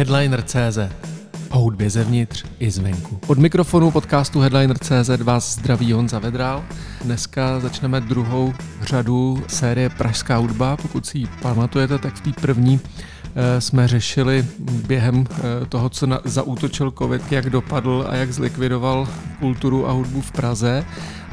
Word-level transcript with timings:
Headliner.cz 0.00 0.78
o 1.50 1.58
hudbě 1.58 1.90
zevnitř 1.90 2.44
i 2.58 2.70
zvenku. 2.70 3.20
Od 3.26 3.38
mikrofonu 3.38 3.90
podcastu 3.90 4.40
Headliner.cz 4.40 5.10
vás 5.22 5.54
zdraví 5.54 5.92
Honza 5.92 6.18
Vedrál. 6.18 6.64
Dneska 7.04 7.60
začneme 7.60 8.00
druhou 8.00 8.54
řadu 8.82 9.42
série 9.48 9.90
Pražská 9.90 10.36
hudba. 10.36 10.76
Pokud 10.76 11.06
si 11.06 11.18
ji 11.18 11.26
pamatujete, 11.42 11.98
tak 11.98 12.14
v 12.14 12.20
té 12.20 12.40
první 12.40 12.80
jsme 13.58 13.88
řešili 13.88 14.46
během 14.86 15.26
eh, 15.30 15.66
toho, 15.66 15.88
co 15.88 16.06
na, 16.06 16.20
zaútočil 16.24 16.90
COVID, 16.90 17.32
jak 17.32 17.50
dopadl 17.50 18.06
a 18.08 18.14
jak 18.14 18.32
zlikvidoval 18.32 19.08
kulturu 19.38 19.88
a 19.88 19.92
hudbu 19.92 20.20
v 20.20 20.32
Praze. 20.32 20.84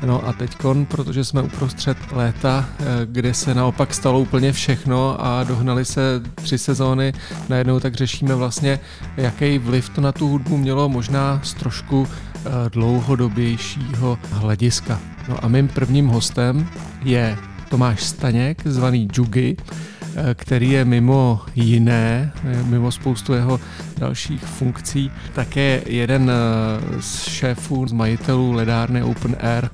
No 0.05 0.27
a 0.27 0.33
teďkon, 0.33 0.85
protože 0.85 1.23
jsme 1.23 1.41
uprostřed 1.41 1.97
léta, 2.11 2.65
eh, 2.79 2.83
kde 3.05 3.33
se 3.33 3.53
naopak 3.53 3.93
stalo 3.93 4.19
úplně 4.19 4.51
všechno 4.51 5.25
a 5.25 5.43
dohnali 5.43 5.85
se 5.85 6.21
tři 6.35 6.57
sezóny 6.57 7.13
najednou, 7.49 7.79
tak 7.79 7.95
řešíme 7.95 8.35
vlastně, 8.35 8.79
jaký 9.17 9.57
vliv 9.57 9.89
to 9.89 10.01
na 10.01 10.11
tu 10.11 10.27
hudbu 10.27 10.57
mělo 10.57 10.89
možná 10.89 11.39
z 11.43 11.53
trošku 11.53 12.07
eh, 12.35 12.49
dlouhodobějšího 12.69 14.17
hlediska. 14.31 14.99
No 15.29 15.45
a 15.45 15.47
mým 15.47 15.67
prvním 15.67 16.07
hostem 16.07 16.69
je 17.03 17.37
Tomáš 17.69 18.03
Staněk, 18.03 18.61
zvaný 18.67 19.07
Jugi, 19.13 19.57
Eh, 19.59 19.96
který 20.33 20.71
je 20.71 20.85
mimo 20.85 21.41
jiné, 21.55 22.33
eh, 22.43 22.63
mimo 22.63 22.91
spoustu 22.91 23.33
jeho 23.33 23.59
dalších 23.97 24.43
funkcí, 24.43 25.11
také 25.35 25.81
jeden 25.85 26.31
eh, 26.31 27.01
z 27.01 27.27
šéfů, 27.27 27.87
z 27.87 27.91
majitelů 27.91 28.51
ledárny 28.51 29.03
Open 29.03 29.35
Air, 29.39 29.69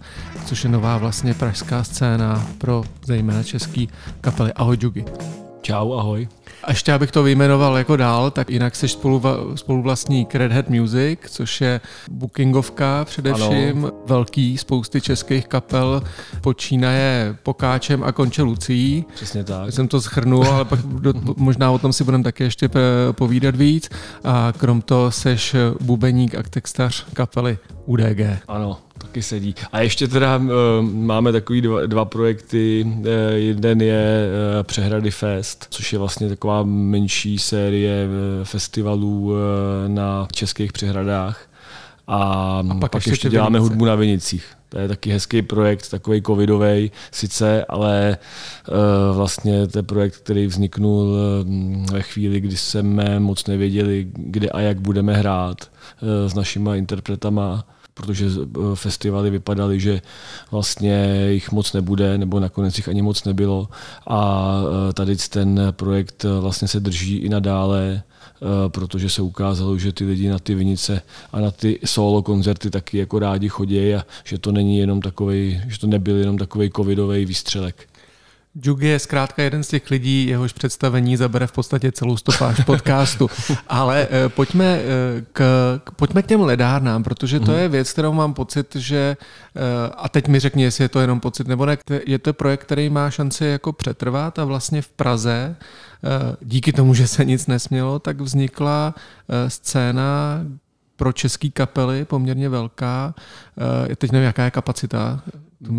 což 0.46 0.64
je 0.64 0.70
nová 0.70 0.98
vlastně 0.98 1.34
pražská 1.34 1.84
scéna 1.84 2.48
pro 2.58 2.84
zejména 3.06 3.44
český 3.44 3.90
kapely. 4.22 4.54
Ahoj 4.54 4.78
Jugi. 4.82 5.06
Čau, 5.62 5.94
ahoj. 5.94 6.28
A 6.64 6.72
ještě 6.72 6.94
abych 6.94 7.12
to 7.12 7.24
vyjmenoval 7.24 7.78
jako 7.78 7.96
dál, 7.96 8.32
tak 8.32 8.50
jinak 8.50 8.76
jsi 8.76 8.88
spoluvlastník 9.56 10.36
Red 10.36 10.52
Hat 10.52 10.70
Music, 10.70 11.20
což 11.28 11.62
je 11.62 11.82
bookingovka 12.12 13.06
především, 13.06 13.86
ano. 13.86 13.92
velký 14.06 14.58
spousty 14.58 15.02
českých 15.02 15.48
kapel, 15.48 16.04
počínaje 16.42 17.36
Pokáčem 17.44 18.04
a 18.04 18.12
konče 18.12 18.42
Lucí. 18.42 19.06
Přesně 19.16 19.44
tak. 19.44 19.74
Jsem 19.74 19.88
to 19.88 20.02
schrnul, 20.02 20.48
ale 20.48 20.66
pak 20.66 20.80
do, 20.80 21.14
možná 21.38 21.72
o 21.72 21.80
tom 21.80 21.94
si 21.94 22.04
budeme 22.04 22.24
také 22.24 22.44
ještě 22.44 22.70
povídat 23.12 23.56
víc. 23.56 23.90
A 24.24 24.54
krom 24.58 24.82
toho 24.82 25.12
seš 25.12 25.56
bubeník 25.82 26.36
a 26.36 26.44
textař 26.44 27.06
kapely 27.14 27.58
UDG. 27.86 28.22
Ano, 28.48 28.78
taky 29.04 29.22
sedí. 29.22 29.56
A 29.72 29.82
ještě 29.82 30.08
teda 30.08 30.38
uh, 30.38 30.50
máme 30.82 31.32
takový 31.32 31.62
dva, 31.62 31.86
dva 31.86 32.06
projekty. 32.06 32.86
Uh, 32.86 33.06
jeden 33.34 33.82
je 33.82 34.28
uh, 34.58 34.64
Přehrady 34.64 35.12
Fest, 35.12 35.68
což 35.70 35.94
je 35.94 36.00
vlastně 36.00 36.30
taková 36.30 36.64
menší 36.64 37.40
série 37.40 38.08
festivalů 38.44 39.34
na 39.88 40.28
českých 40.32 40.74
přehradách. 40.74 41.50
A, 42.08 42.18
a 42.70 42.76
pak, 42.80 42.92
pak 42.92 43.08
ještě 43.08 43.30
děláme 43.30 43.60
vinice. 43.60 43.70
hudbu 43.70 43.86
na 43.86 43.96
Vinicích. 43.96 44.46
To 44.70 44.80
je 44.80 44.88
taky 44.88 45.12
hezký 45.12 45.42
projekt, 45.42 45.90
takový 45.90 46.22
covidový 46.22 46.92
sice, 47.12 47.66
ale 47.70 48.18
uh, 48.70 49.18
vlastně 49.18 49.68
to 49.68 49.80
je 49.80 49.84
projekt, 49.84 50.18
který 50.18 50.48
vzniknul 50.48 51.06
uh, 51.06 51.92
ve 51.92 52.02
chvíli, 52.02 52.40
kdy 52.42 52.58
jsme 52.58 53.20
moc 53.20 53.48
nevěděli, 53.48 54.08
kde 54.14 54.50
a 54.50 54.60
jak 54.60 54.82
budeme 54.82 55.14
hrát 55.14 55.58
uh, 56.02 56.30
s 56.30 56.34
našima 56.34 56.76
interpretama 56.76 57.66
protože 57.94 58.26
eh, 58.26 58.60
festivaly 58.76 59.30
vypadaly, 59.30 59.80
že 59.80 60.02
vlastně 60.52 61.28
jich 61.30 61.52
moc 61.52 61.74
nebude, 61.74 62.18
nebo 62.18 62.40
nakonec 62.40 62.78
jich 62.78 62.90
ani 62.90 63.02
moc 63.02 63.24
nebylo. 63.24 63.68
A 64.08 64.60
eh, 64.90 64.94
tady 64.94 65.16
ten 65.16 65.60
projekt 65.72 66.26
eh, 66.26 66.40
vlastně 66.40 66.68
se 66.68 66.80
drží 66.80 67.18
i 67.18 67.30
nadále, 67.30 68.04
protože 68.68 69.10
se 69.10 69.22
ukázalo, 69.22 69.78
že 69.78 69.92
ty 69.92 70.06
lidi 70.06 70.30
na 70.30 70.40
ty 70.40 70.56
vinice 70.56 71.02
a 71.32 71.40
na 71.40 71.52
ty 71.52 71.80
solo 71.86 72.22
koncerty 72.22 72.70
taky 72.70 72.98
jako 72.98 73.20
rádi 73.20 73.50
chodí 73.50 73.94
a 73.96 74.06
že 74.24 74.38
to 74.38 74.52
není 74.52 74.78
jenom 74.78 75.02
takový, 75.02 75.62
že 75.68 75.80
to 75.80 75.88
nebyl 75.88 76.18
jenom 76.18 76.38
takový 76.38 76.72
covidový 76.76 77.26
výstřelek. 77.26 77.88
Jugi 78.56 78.88
je 78.88 79.00
zkrátka 79.00 79.44
jeden 79.44 79.64
z 79.64 79.68
těch 79.68 79.92
lidí, 79.92 80.28
jehož 80.28 80.54
představení 80.54 81.18
zabere 81.18 81.48
v 81.48 81.52
podstatě 81.52 81.92
celou 81.92 82.18
stopáž 82.18 82.60
podcastu. 82.60 83.30
Ale 83.68 84.08
uh, 84.08 84.30
pojďme, 84.30 84.80
uh, 84.80 85.24
k, 85.34 85.80
pojďme 85.96 86.22
k 86.22 86.28
těm 86.28 86.42
ledárnám, 86.42 87.04
protože 87.04 87.40
to 87.40 87.52
mm. 87.52 87.58
je 87.58 87.68
věc, 87.68 87.92
kterou 87.92 88.14
mám 88.14 88.34
pocit, 88.34 88.76
že, 88.76 89.18
uh, 89.56 89.62
a 89.98 90.10
teď 90.10 90.28
mi 90.28 90.40
řekni, 90.40 90.64
jestli 90.64 90.84
je 90.84 90.90
to 90.90 91.00
jenom 91.00 91.20
pocit 91.20 91.48
nebo 91.48 91.66
ne, 91.66 91.78
je 92.06 92.20
to 92.20 92.34
projekt, 92.34 92.62
který 92.62 92.90
má 92.90 93.10
šanci 93.10 93.46
jako 93.46 93.74
přetrvat 93.74 94.40
a 94.40 94.46
vlastně 94.46 94.82
v 94.82 94.88
Praze 94.88 95.56
díky 96.42 96.74
tomu, 96.74 96.94
že 96.94 97.08
se 97.08 97.26
nic 97.26 97.48
nesmělo, 97.48 98.00
tak 98.00 98.22
vznikla 98.22 98.96
scéna, 99.48 100.40
pro 100.96 101.14
český 101.14 101.52
kapely 101.52 102.06
poměrně 102.06 102.50
velká. 102.50 103.16
Teď 103.96 104.12
nevím, 104.12 104.26
jaká 104.26 104.44
je 104.44 104.52
kapacita 104.52 105.24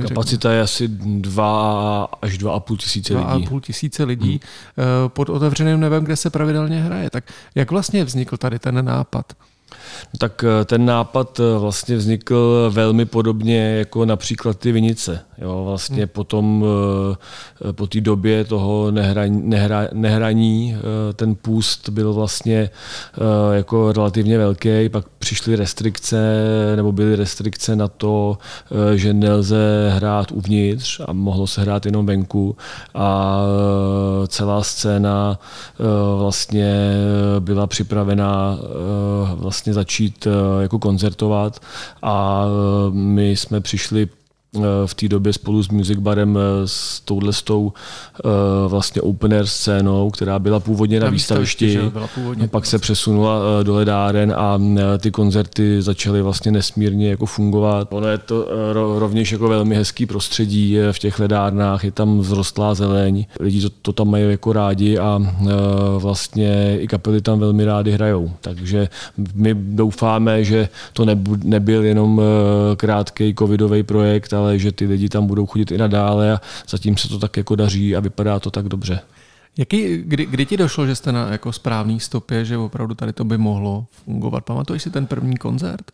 Kapacita 0.08 0.52
je 0.52 0.60
asi 0.60 0.88
2 0.88 2.04
až 2.22 2.38
2,5 2.38 2.76
tisíce 2.76 3.14
lidí. 3.14 3.46
2,5 3.46 3.60
tisíce 3.60 4.04
lidí 4.04 4.40
hmm. 4.76 5.08
pod 5.08 5.28
otevřeným 5.28 5.80
nebem, 5.80 6.04
kde 6.04 6.16
se 6.16 6.30
pravidelně 6.30 6.82
hraje. 6.82 7.10
Tak 7.10 7.24
jak 7.54 7.70
vlastně 7.70 8.04
vznikl 8.04 8.36
tady 8.36 8.58
ten 8.58 8.84
nápad? 8.84 9.32
Tak 10.18 10.44
eh, 10.44 10.64
ten 10.64 10.84
nápad 10.84 11.40
eh, 11.40 11.58
vlastně 11.58 11.96
vznikl 11.96 12.70
velmi 12.74 13.04
podobně 13.04 13.76
jako 13.78 14.04
například 14.04 14.58
ty 14.58 14.72
vinice. 14.72 15.20
Jo, 15.38 15.64
vlastně 15.64 15.96
hmm. 15.96 16.08
potom 16.08 16.64
eh, 17.68 17.72
po 17.72 17.86
té 17.86 18.00
době 18.00 18.44
toho 18.44 18.90
nehraní, 18.90 19.42
nehra, 19.48 19.88
nehraní 19.92 20.76
ten 21.16 21.34
půst 21.34 21.88
byl 21.88 22.12
vlastně 22.12 22.70
jako 23.52 23.92
relativně 23.92 24.38
velký, 24.38 24.88
pak 24.88 25.08
přišly 25.18 25.56
restrikce, 25.56 26.16
nebo 26.76 26.92
byly 26.92 27.16
restrikce 27.16 27.76
na 27.76 27.88
to, 27.88 28.38
že 28.94 29.14
nelze 29.14 29.90
hrát 29.94 30.32
uvnitř 30.32 31.00
a 31.06 31.12
mohlo 31.12 31.46
se 31.46 31.60
hrát 31.60 31.86
jenom 31.86 32.06
venku 32.06 32.56
a 32.94 33.40
celá 34.28 34.62
scéna 34.62 35.38
vlastně 36.18 36.96
byla 37.38 37.66
připravená 37.66 38.58
vlastně 39.34 39.72
začít 39.84 40.26
eh, 40.26 40.62
jako 40.62 40.78
koncertovat. 40.78 41.60
A 42.02 42.44
eh, 42.46 42.90
my 42.90 43.30
jsme 43.30 43.60
přišli 43.60 44.08
v 44.86 44.94
té 44.94 45.08
době 45.08 45.32
spolu 45.32 45.62
s 45.62 45.68
Music 45.68 45.98
Barem 45.98 46.38
eh, 46.38 46.40
s 46.68 47.00
touhle 47.00 47.32
tou 47.44 47.72
eh, 48.24 48.28
vlastně 48.68 49.02
open 49.02 49.32
air 49.34 49.46
scénou, 49.46 50.10
která 50.10 50.38
byla 50.38 50.60
původně 50.60 51.00
na, 51.00 51.04
na 51.06 51.10
výstavišti, 51.10 51.78
původně 52.14 52.48
pak 52.48 52.66
se 52.66 52.78
přesunula 52.78 53.62
do 53.62 53.74
ledáren 53.74 54.34
a 54.36 54.58
ty 54.98 55.10
koncerty 55.10 55.82
začaly 55.82 56.22
vlastně 56.22 56.52
nesmírně 56.52 57.10
jako 57.10 57.26
fungovat. 57.26 57.88
Ono 57.90 58.08
je 58.08 58.18
to 58.18 58.48
rovněž 58.98 59.32
jako 59.32 59.48
velmi 59.48 59.76
hezký 59.76 60.06
prostředí 60.06 60.76
v 60.92 60.98
těch 60.98 61.18
ledárnách, 61.18 61.84
je 61.84 61.92
tam 61.92 62.20
vzrostlá 62.20 62.74
zeleň, 62.74 63.26
lidi 63.40 63.60
to, 63.60 63.70
to 63.82 63.92
tam 63.92 64.10
mají 64.10 64.30
jako 64.30 64.52
rádi 64.52 64.98
a 64.98 65.20
vlastně 65.98 66.78
i 66.80 66.86
kapely 66.86 67.20
tam 67.20 67.38
velmi 67.38 67.64
rádi 67.64 67.90
hrajou. 67.90 68.30
Takže 68.40 68.88
my 69.34 69.54
doufáme, 69.54 70.44
že 70.44 70.68
to 70.92 71.06
nebyl 71.44 71.84
jenom 71.84 72.20
krátký 72.76 73.34
covidový 73.38 73.82
projekt, 73.82 74.32
ale 74.32 74.43
ale 74.44 74.58
že 74.58 74.72
ty 74.72 74.86
lidi 74.86 75.08
tam 75.08 75.26
budou 75.26 75.46
chodit 75.46 75.70
i 75.70 75.78
nadále 75.78 76.32
a 76.32 76.40
zatím 76.68 76.96
se 76.96 77.08
to 77.08 77.18
tak 77.18 77.36
jako 77.36 77.56
daří 77.56 77.96
a 77.96 78.00
vypadá 78.00 78.40
to 78.40 78.50
tak 78.50 78.68
dobře. 78.68 79.00
Jaký, 79.58 79.98
kdy, 79.98 80.26
kdy 80.26 80.46
ti 80.46 80.56
došlo, 80.56 80.86
že 80.86 80.94
jste 80.94 81.12
na 81.12 81.28
jako 81.28 81.52
správný 81.52 82.00
stopě, 82.00 82.44
že 82.44 82.58
opravdu 82.58 82.94
tady 82.94 83.12
to 83.12 83.24
by 83.24 83.38
mohlo 83.38 83.86
fungovat? 84.04 84.44
Pamatuješ 84.44 84.82
si 84.82 84.90
ten 84.90 85.06
první 85.06 85.36
koncert? 85.36 85.92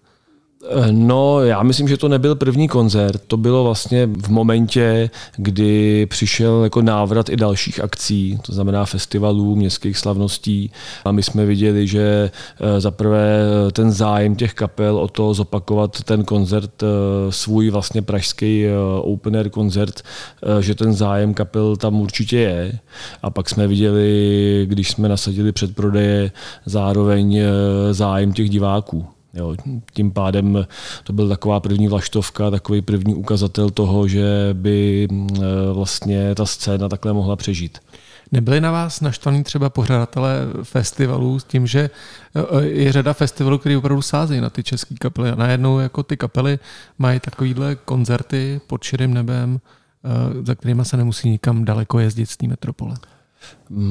Eh, 0.68 0.92
no, 0.92 1.40
já 1.40 1.62
myslím, 1.62 1.88
že 1.88 1.96
to 1.96 2.08
nebyl 2.08 2.34
první 2.34 2.68
koncert. 2.68 3.22
To 3.26 3.36
bylo 3.36 3.64
vlastně 3.64 4.06
v 4.06 4.28
momentě, 4.28 5.10
kdy 5.36 6.06
přišel 6.06 6.64
jako 6.64 6.82
návrat 6.82 7.28
i 7.28 7.36
dalších 7.36 7.80
akcí, 7.80 8.38
to 8.46 8.52
znamená 8.52 8.84
festivalů, 8.84 9.56
městských 9.56 9.98
slavností. 9.98 10.70
A 11.04 11.12
my 11.12 11.22
jsme 11.22 11.46
viděli, 11.46 11.86
že 11.86 12.30
eh, 12.60 12.80
zaprvé 12.80 13.40
eh, 13.68 13.72
ten 13.72 13.92
zájem 13.92 14.36
těch 14.36 14.54
kapel 14.54 14.98
o 14.98 15.08
to 15.08 15.34
zopakovat 15.34 16.02
ten 16.02 16.24
koncert, 16.24 16.82
svůj 17.30 17.70
vlastně 17.70 18.02
pražský 18.02 18.66
open 19.00 19.36
air 19.36 19.50
koncert, 19.50 20.02
že 20.60 20.74
ten 20.74 20.92
zájem 20.92 21.34
kapel 21.34 21.76
tam 21.76 22.00
určitě 22.00 22.36
je. 22.36 22.78
A 23.22 23.30
pak 23.30 23.48
jsme 23.48 23.66
viděli, 23.68 24.66
když 24.68 24.90
jsme 24.90 25.08
nasadili 25.08 25.52
předprodeje, 25.52 26.30
zároveň 26.66 27.42
zájem 27.92 28.32
těch 28.32 28.50
diváků. 28.50 29.06
Jo, 29.34 29.56
tím 29.92 30.10
pádem 30.10 30.66
to 31.04 31.12
byl 31.12 31.28
taková 31.28 31.60
první 31.60 31.88
vlaštovka, 31.88 32.50
takový 32.50 32.82
první 32.82 33.14
ukazatel 33.14 33.70
toho, 33.70 34.08
že 34.08 34.50
by 34.52 35.08
e, 35.10 35.44
vlastně 35.72 36.34
ta 36.34 36.46
scéna 36.46 36.88
takhle 36.88 37.12
mohla 37.12 37.36
přežít. 37.36 37.78
Nebyli 38.32 38.60
na 38.60 38.70
vás 38.70 39.00
naštvaní 39.00 39.44
třeba 39.44 39.70
pořadatelé 39.70 40.38
festivalů 40.62 41.38
s 41.38 41.44
tím, 41.44 41.66
že 41.66 41.90
e, 42.60 42.62
je 42.64 42.92
řada 42.92 43.12
festivalů, 43.12 43.58
které 43.58 43.76
opravdu 43.76 44.02
sázejí 44.02 44.40
na 44.40 44.50
ty 44.50 44.62
české 44.62 44.94
kapely 44.94 45.30
a 45.30 45.34
najednou 45.34 45.78
jako 45.78 46.02
ty 46.02 46.16
kapely 46.16 46.58
mají 46.98 47.20
takovýhle 47.20 47.74
koncerty 47.74 48.60
pod 48.66 48.82
širým 48.82 49.14
nebem, 49.14 49.60
e, 50.04 50.46
za 50.46 50.54
kterými 50.54 50.84
se 50.84 50.96
nemusí 50.96 51.30
nikam 51.30 51.64
daleko 51.64 51.98
jezdit 51.98 52.26
z 52.26 52.36
té 52.36 52.46
metropole? 52.46 52.94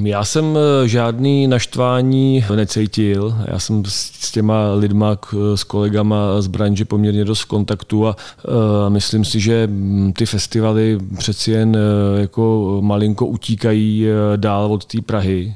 Já 0.04 0.26
jsem 0.26 0.58
eh, 0.58 0.88
žádný 0.88 1.48
naštvání 1.48 2.46
necítil. 2.56 3.36
Já 3.48 3.60
jsem 3.60 3.84
s 3.86 4.32
těma 4.32 4.74
lidma, 4.74 5.18
s 5.56 5.64
kolegama 5.64 6.42
z 6.42 6.48
branže 6.48 6.86
poměrně 6.86 7.26
dost 7.26 7.42
v 7.42 7.46
kontaktu 7.46 8.08
a 8.08 8.16
uh, 8.16 8.54
myslím 8.90 9.26
si, 9.26 9.40
že 9.40 9.68
mm, 9.68 10.14
ty 10.14 10.26
festivaly 10.26 11.00
přeci 11.18 11.52
jen 11.52 11.70
uh, 11.70 12.20
jako 12.20 12.78
malinko 12.82 13.26
utíkají 13.26 14.06
dál 14.36 14.74
od 14.74 14.86
té 14.86 15.02
Prahy. 15.02 15.56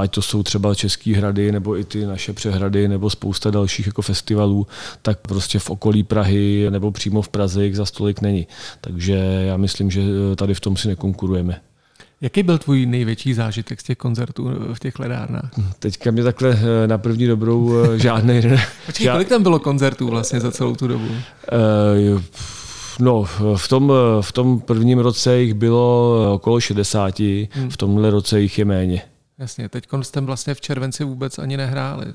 Ať 0.00 0.14
to 0.14 0.22
jsou 0.22 0.42
třeba 0.42 0.74
Český 0.74 1.14
hrady, 1.14 1.52
nebo 1.52 1.78
i 1.78 1.84
ty 1.84 2.06
naše 2.06 2.32
přehrady, 2.32 2.88
nebo 2.88 3.10
spousta 3.10 3.50
dalších 3.50 3.86
jako 3.86 4.02
festivalů, 4.02 4.66
tak 5.02 5.18
prostě 5.18 5.58
v 5.58 5.70
okolí 5.70 6.02
Prahy 6.02 6.66
nebo 6.70 6.90
přímo 6.90 7.22
v 7.22 7.28
Praze 7.28 7.64
jich 7.64 7.76
za 7.76 7.86
stolik 7.86 8.20
není. 8.20 8.46
Takže 8.80 9.14
já 9.46 9.56
myslím, 9.56 9.90
že 9.90 10.02
tady 10.36 10.54
v 10.54 10.60
tom 10.60 10.76
si 10.76 10.88
nekonkurujeme. 10.88 11.60
Jaký 12.20 12.42
byl 12.42 12.58
tvůj 12.58 12.86
největší 12.86 13.34
zážitek 13.34 13.80
z 13.80 13.84
těch 13.84 13.98
koncertů 13.98 14.50
v 14.74 14.78
těch 14.78 14.98
ledárnách? 14.98 15.50
Teďka 15.78 16.10
mě 16.10 16.22
takhle 16.22 16.58
eh, 16.84 16.86
na 16.86 16.98
první 16.98 17.26
dobrou 17.26 17.74
eh, 17.78 17.98
žádný. 17.98 18.40
Počkej, 18.86 19.04
žád... 19.04 19.12
kolik 19.12 19.28
tam 19.28 19.42
bylo 19.42 19.58
koncertů 19.58 20.08
vlastně 20.08 20.40
za 20.40 20.52
celou 20.52 20.76
tu 20.76 20.86
dobu? 20.86 21.06
Uh, 21.06 22.22
No, 23.00 23.24
v 23.56 23.68
tom, 23.68 23.92
v 24.20 24.32
tom 24.32 24.60
prvním 24.60 24.98
roce 24.98 25.38
jich 25.38 25.54
bylo 25.54 26.34
okolo 26.34 26.60
60, 26.60 27.18
hmm. 27.18 27.70
v 27.70 27.76
tomhle 27.76 28.10
roce 28.10 28.40
jich 28.40 28.58
je 28.58 28.64
méně. 28.64 29.02
Jasně, 29.38 29.68
teď 29.68 29.86
jste 30.02 30.20
vlastně 30.20 30.54
v 30.54 30.60
červenci 30.60 31.04
vůbec 31.04 31.38
ani 31.38 31.56
nehráli. 31.56 32.06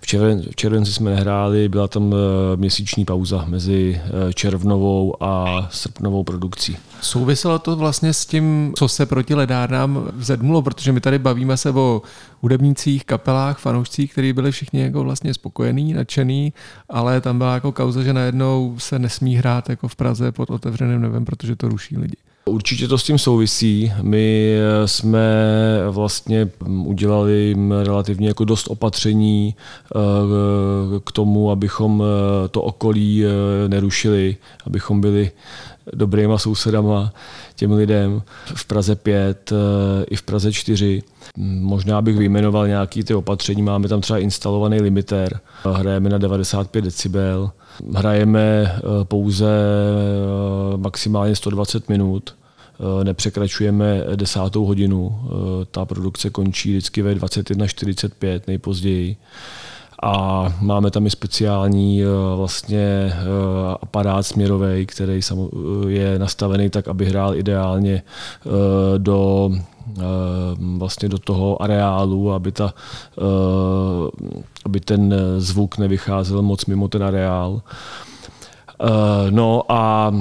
V, 0.00 0.06
červen, 0.06 0.42
v 0.42 0.56
červenci 0.56 0.92
jsme 0.92 1.10
nehráli, 1.10 1.68
byla 1.68 1.88
tam 1.88 2.14
eh, 2.14 2.56
měsíční 2.56 3.04
pauza 3.04 3.44
mezi 3.48 4.00
eh, 4.04 4.32
červnovou 4.32 5.22
a 5.22 5.66
srpnovou 5.70 6.24
produkcí. 6.24 6.76
Souviselo 7.00 7.58
to 7.58 7.76
vlastně 7.76 8.12
s 8.12 8.26
tím, 8.26 8.72
co 8.76 8.88
se 8.88 9.06
proti 9.06 9.34
ledárnám 9.34 10.10
vzedmulo, 10.12 10.62
protože 10.62 10.92
my 10.92 11.00
tady 11.00 11.18
bavíme 11.18 11.56
se 11.56 11.70
o 11.70 12.02
hudebnících, 12.40 13.04
kapelách, 13.04 13.58
fanoušcích, 13.58 14.12
kteří 14.12 14.32
byli 14.32 14.52
všichni 14.52 14.80
jako 14.80 15.04
vlastně 15.04 15.34
spokojení, 15.34 15.92
nadšený, 15.92 16.52
ale 16.88 17.20
tam 17.20 17.38
byla 17.38 17.54
jako 17.54 17.72
kauza, 17.72 18.02
že 18.02 18.12
najednou 18.12 18.74
se 18.78 18.98
nesmí 18.98 19.36
hrát 19.36 19.68
jako 19.68 19.88
v 19.88 19.96
Praze 19.96 20.32
pod 20.32 20.50
otevřeným 20.50 21.00
nebem, 21.00 21.24
protože 21.24 21.56
to 21.56 21.68
ruší 21.68 21.98
lidi. 21.98 22.16
Určitě 22.48 22.88
to 22.88 22.98
s 22.98 23.02
tím 23.02 23.18
souvisí. 23.18 23.92
My 24.02 24.54
eh, 24.56 24.88
jsme 24.88 25.20
vlastně 25.90 26.48
udělali 26.84 27.56
relativně 27.82 28.28
jako 28.28 28.44
dost 28.44 28.68
opatření 28.68 29.54
eh, 29.54 29.98
k 31.04 31.12
tomu, 31.12 31.50
abychom 31.50 32.02
eh, 32.02 32.48
to 32.48 32.62
okolí 32.62 33.24
nerušili, 33.68 34.36
abychom 34.66 35.00
byli 35.00 35.30
dobrýma 35.92 36.38
sousedama 36.38 37.12
těm 37.56 37.72
lidem 37.72 38.22
v 38.54 38.64
Praze 38.64 38.96
5 38.96 39.52
i 40.10 40.16
v 40.16 40.22
Praze 40.22 40.52
4. 40.52 41.02
Možná 41.60 42.02
bych 42.02 42.16
vyjmenoval 42.16 42.68
nějaké 42.68 43.04
ty 43.04 43.14
opatření. 43.14 43.62
Máme 43.62 43.88
tam 43.88 44.00
třeba 44.00 44.18
instalovaný 44.18 44.80
limitér. 44.80 45.40
Hrajeme 45.64 46.08
na 46.08 46.18
95 46.18 46.82
decibel. 46.82 47.50
Hrajeme 47.94 48.74
pouze 49.04 49.46
maximálně 50.76 51.36
120 51.36 51.88
minut 51.88 52.37
nepřekračujeme 53.02 54.04
desátou 54.16 54.64
hodinu. 54.64 55.20
Eh, 55.24 55.64
ta 55.70 55.84
produkce 55.84 56.30
končí 56.30 56.70
vždycky 56.70 57.02
ve 57.02 57.14
21.45 57.14 58.40
nejpozději. 58.46 59.16
A 60.02 60.46
máme 60.60 60.90
tam 60.90 61.06
i 61.06 61.10
speciální 61.10 62.02
eh, 62.02 62.06
vlastně 62.36 63.12
aparát 63.80 64.26
směrový, 64.26 64.86
který 64.86 65.20
je 65.88 66.18
nastavený 66.18 66.70
tak, 66.70 66.88
aby 66.88 67.06
hrál 67.06 67.36
ideálně 67.36 68.02
do 68.98 69.50
vlastně 70.78 71.08
do 71.08 71.18
toho 71.18 71.62
areálu, 71.62 72.32
aby, 72.32 72.52
ta, 72.52 72.74
aby 74.64 74.80
ten 74.80 75.14
zvuk 75.38 75.78
nevycházel 75.78 76.42
moc 76.42 76.66
mimo 76.66 76.88
ten 76.88 77.02
areál. 77.02 77.62
No 79.30 79.62
a 79.68 80.12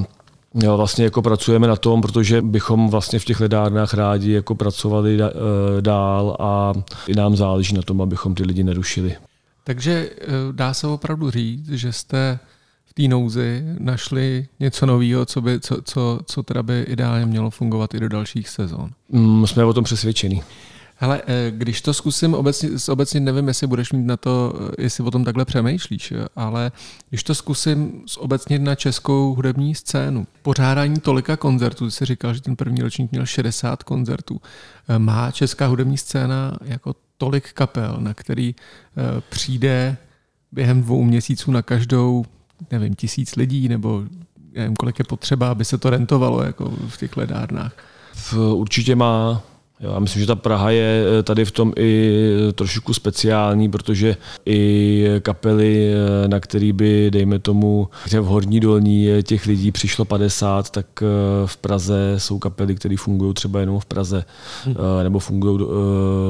vlastně 0.66 1.04
jako 1.04 1.22
pracujeme 1.22 1.68
na 1.68 1.76
tom, 1.76 2.02
protože 2.02 2.42
bychom 2.42 2.90
vlastně 2.90 3.20
v 3.20 3.26
těch 3.26 3.40
ledárnách 3.40 3.94
rádi 3.94 4.32
jako 4.32 4.56
pracovali 4.56 5.22
eh, 5.22 5.32
dál 5.82 6.38
a 6.40 6.74
i 7.08 7.16
nám 7.16 7.36
záleží 7.36 7.76
na 7.76 7.82
tom, 7.82 8.02
abychom 8.02 8.36
ty 8.36 8.44
lidi 8.44 8.64
nerušili. 8.64 9.16
Takže 9.64 10.10
eh, 10.22 10.26
dá 10.52 10.74
se 10.74 10.88
opravdu 10.88 11.32
říct, 11.32 11.70
že 11.70 11.94
jste 11.94 12.40
v 12.86 12.94
té 12.94 13.08
nouzi 13.08 13.64
našli 13.80 14.48
něco 14.60 14.86
nového, 14.86 15.26
co, 15.26 15.42
by, 15.42 15.60
co, 15.60 15.82
co, 15.82 16.20
co 16.26 16.44
teda 16.44 16.64
by 16.64 16.82
ideálně 16.88 17.26
mělo 17.26 17.50
fungovat 17.50 17.94
i 17.94 18.00
do 18.00 18.10
dalších 18.10 18.50
sezon. 18.50 18.90
Mm, 19.10 19.48
jsme 19.48 19.66
o 19.66 19.74
tom 19.74 19.84
přesvědčení. 19.84 20.44
Hele, 21.00 21.22
eh, 21.28 21.52
když 21.52 21.82
to 21.82 21.94
zkusím 21.94 22.34
obecně, 22.34 22.70
obecně 22.90 23.20
nevím, 23.20 23.48
jestli 23.48 23.68
budeš 23.68 23.92
mít 23.92 24.06
na 24.06 24.18
to, 24.18 24.54
eh, 24.80 24.82
jestli 24.84 25.04
o 25.04 25.12
tom 25.12 25.24
takhle 25.24 25.46
přemýšlíš, 25.46 26.14
ale 26.36 26.72
když 27.10 27.24
to 27.24 27.36
zkusím 27.36 28.04
obecně 28.18 28.60
na 28.60 28.76
českou 28.76 29.34
hudební 29.36 29.76
scénu, 29.76 30.28
pořádání 30.42 31.00
tolika 31.00 31.38
koncertů, 31.38 31.86
ty 31.86 31.92
jsi 31.92 32.06
říkal, 32.06 32.34
že 32.34 32.42
ten 32.42 32.56
první 32.56 32.82
ročník 32.82 33.12
měl 33.12 33.26
60 33.26 33.84
koncertů, 33.84 34.42
eh, 34.88 35.00
má 35.00 35.32
česká 35.32 35.68
hudební 35.68 35.98
scéna 35.98 36.58
jako 36.64 36.96
tolik 37.18 37.54
kapel, 37.54 37.98
na 38.00 38.14
který 38.14 38.56
přijde 39.30 39.98
během 40.52 40.82
dvou 40.82 41.04
měsíců 41.04 41.52
na 41.52 41.62
každou, 41.62 42.26
nevím, 42.72 42.96
tisíc 42.96 43.36
lidí, 43.36 43.70
nebo 43.70 44.04
nevím, 44.54 44.76
kolik 44.76 45.00
je 45.00 45.06
potřeba, 45.06 45.52
aby 45.52 45.66
se 45.66 45.78
to 45.78 45.90
rentovalo 45.90 46.44
jako 46.44 46.74
v 46.88 46.98
těch 46.98 47.18
ledárnách? 47.18 47.72
Určitě 48.54 48.96
má. 48.96 49.44
Jo, 49.80 49.92
já 49.92 50.00
myslím, 50.00 50.22
že 50.22 50.28
ta 50.28 50.36
Praha 50.36 50.70
je 50.70 51.04
eh, 51.20 51.24
tady 51.24 51.46
v 51.46 51.52
tom 51.52 51.74
i 51.76 52.12
eh, 52.50 52.54
trošku 52.54 52.94
speciální, 52.94 53.70
protože 53.70 54.16
i 54.46 55.06
kapely, 55.20 55.94
eh, 55.94 56.28
na 56.28 56.40
který 56.40 56.74
by, 56.74 57.12
dejme 57.12 57.40
tomu, 57.40 57.90
v 58.06 58.14
Horní 58.14 58.60
dolní 58.60 59.08
těch 59.24 59.46
lidí 59.46 59.72
přišlo 59.72 60.06
50, 60.06 60.70
tak 60.70 60.86
v 61.46 61.58
Praze 61.58 62.14
jsou 62.18 62.40
kapely, 62.40 62.76
které 62.76 62.96
fungují 62.98 63.34
třeba 63.34 63.60
jenom 63.60 63.80
v 63.80 63.86
Praze, 63.86 64.26
hmm. 64.66 64.76
nebo 65.04 65.20
fungují 65.20 65.60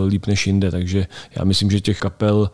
líp 0.07 0.27
než 0.27 0.47
jinde. 0.47 0.71
Takže 0.71 1.07
já 1.35 1.44
myslím, 1.44 1.71
že 1.71 1.81
těch 1.81 1.99
kapel 1.99 2.51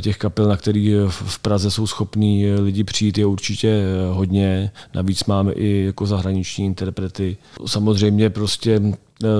těch 0.00 0.16
kapel, 0.16 0.48
na 0.48 0.56
který 0.56 0.94
v 1.08 1.38
Praze 1.38 1.70
jsou 1.70 1.86
schopní 1.86 2.52
lidi 2.52 2.84
přijít, 2.84 3.18
je 3.18 3.26
určitě 3.26 3.84
hodně. 4.10 4.70
Navíc 4.94 5.24
máme 5.24 5.52
i 5.52 5.84
jako 5.84 6.06
zahraniční 6.06 6.66
interprety. 6.66 7.36
Samozřejmě 7.66 8.30
prostě 8.30 8.80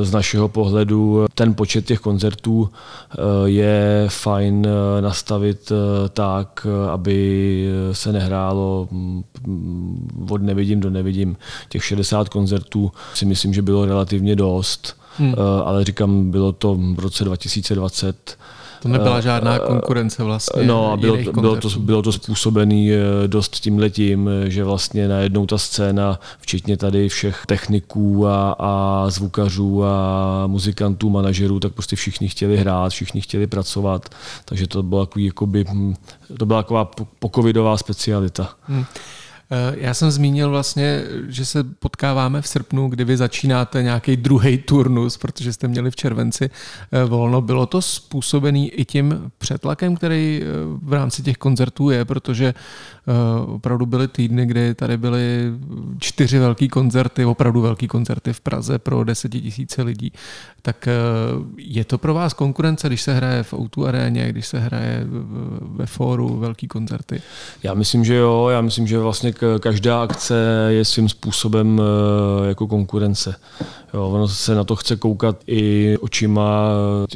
z 0.02 0.12
našeho 0.12 0.48
pohledu 0.48 1.26
ten 1.34 1.54
počet 1.54 1.84
těch 1.84 2.00
koncertů 2.00 2.70
eh, 2.70 3.16
je 3.44 4.06
fajn 4.08 4.66
eh, 4.66 5.02
nastavit 5.02 5.72
eh, 5.72 6.08
tak, 6.08 6.66
aby 6.92 7.68
se 7.92 8.12
nehrálo 8.12 8.88
mm, 8.90 9.24
od 10.30 10.42
nevidím 10.42 10.80
do 10.80 10.90
nevidím. 10.90 11.36
Těch 11.68 11.84
60 11.84 12.28
koncertů 12.28 12.92
si 13.14 13.26
myslím, 13.26 13.54
že 13.54 13.62
bylo 13.62 13.86
relativně 13.86 14.36
dost, 14.36 14.96
hmm. 15.16 15.34
ale 15.64 15.84
říkám, 15.84 16.30
bylo 16.30 16.52
to 16.52 16.74
v 16.94 16.98
roce 16.98 17.24
2020 17.24 18.38
to 18.82 18.88
nebyla 18.88 19.20
žádná 19.20 19.58
konkurence 19.58 20.22
vlastně. 20.22 20.62
No 20.62 20.92
a 20.92 20.96
bylo, 20.96 21.16
bylo, 21.32 21.56
to, 21.56 21.68
bylo 21.78 22.02
to 22.02 22.12
způsobený 22.12 22.90
dost 23.26 23.60
tím 23.60 23.78
letím, 23.78 24.30
že 24.44 24.64
vlastně 24.64 25.08
najednou 25.08 25.46
ta 25.46 25.58
scéna, 25.58 26.20
včetně 26.40 26.76
tady 26.76 27.08
všech 27.08 27.46
techniků 27.46 28.26
a, 28.26 28.56
a 28.58 29.04
zvukařů 29.10 29.84
a 29.84 30.46
muzikantů, 30.46 31.10
manažerů, 31.10 31.60
tak 31.60 31.72
prostě 31.72 31.96
všichni 31.96 32.28
chtěli 32.28 32.56
hrát, 32.56 32.92
všichni 32.92 33.20
chtěli 33.20 33.46
pracovat, 33.46 34.08
takže 34.44 34.66
to 34.66 34.82
byla, 34.82 35.08
jakoby, 35.16 35.64
hm, 35.68 35.94
to 36.38 36.46
byla 36.46 36.62
taková 36.62 36.90
pokovidová 37.18 37.76
specialita. 37.76 38.54
Hmm. 38.62 38.84
Eh, 39.50 39.74
já 39.78 39.94
jsem 39.94 40.10
zmínil 40.10 40.50
vlastně, 40.50 41.02
že 41.28 41.44
se 41.44 41.64
potkáváme 41.64 42.42
v 42.42 42.48
srpnu, 42.48 42.88
kdy 42.88 43.04
vy 43.04 43.16
začínáte 43.16 43.82
nějaký 43.82 44.16
druhý 44.16 44.58
turnus, 44.58 45.16
protože 45.16 45.52
jste 45.52 45.68
měli 45.68 45.90
v 45.90 45.96
červenci 45.96 46.50
eh, 46.92 47.04
volno. 47.04 47.40
Bylo 47.40 47.66
to 47.66 47.82
způsobený 47.82 48.70
i 48.70 48.84
tím 48.84 49.30
přetlakem, 49.38 49.96
který 49.96 50.42
eh, 50.42 50.46
v 50.82 50.92
rámci 50.92 51.22
těch 51.22 51.36
koncertů 51.36 51.90
je, 51.90 52.04
protože 52.04 52.54
opravdu 53.46 53.86
byly 53.86 54.08
týdny, 54.08 54.46
kdy 54.46 54.74
tady 54.74 54.96
byly 54.96 55.52
čtyři 55.98 56.38
velký 56.38 56.68
koncerty, 56.68 57.24
opravdu 57.24 57.60
velký 57.60 57.88
koncerty 57.88 58.32
v 58.32 58.40
Praze 58.40 58.78
pro 58.78 59.04
desetitisíce 59.04 59.82
lidí. 59.82 60.12
Tak 60.62 60.88
je 61.56 61.84
to 61.84 61.98
pro 61.98 62.14
vás 62.14 62.34
konkurence, 62.34 62.88
když 62.88 63.02
se 63.02 63.14
hraje 63.14 63.42
v 63.42 63.54
Outu 63.54 63.86
aréně, 63.86 64.28
když 64.28 64.46
se 64.46 64.58
hraje 64.58 65.06
ve 65.60 65.86
fóru 65.86 66.36
velký 66.36 66.68
koncerty? 66.68 67.22
Já 67.62 67.74
myslím, 67.74 68.04
že 68.04 68.14
jo. 68.14 68.48
Já 68.48 68.60
myslím, 68.60 68.86
že 68.86 68.98
vlastně 68.98 69.32
každá 69.60 70.02
akce 70.02 70.66
je 70.68 70.84
svým 70.84 71.08
způsobem 71.08 71.82
jako 72.48 72.66
konkurence. 72.66 73.34
Jo, 73.94 74.08
ono 74.08 74.28
se 74.28 74.54
na 74.54 74.64
to 74.64 74.76
chce 74.76 74.96
koukat 74.96 75.36
i 75.46 75.96
očima 76.00 76.70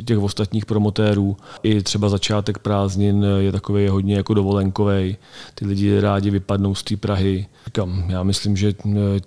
těch 0.04 0.18
ostatních 0.18 0.66
promotérů. 0.66 1.36
I 1.62 1.82
třeba 1.82 2.08
začátek 2.08 2.58
prázdnin 2.58 3.26
je 3.38 3.52
takový 3.52 3.88
hodně 3.88 4.16
jako 4.16 4.34
dovolenkový. 4.34 5.16
Ty 5.54 5.66
lidi 5.66 6.00
rádi 6.00 6.30
vypadnou 6.30 6.74
z 6.74 6.82
té 6.82 6.96
Prahy. 6.96 7.46
Říkám, 7.66 8.04
já 8.08 8.22
myslím, 8.22 8.56
že 8.56 8.74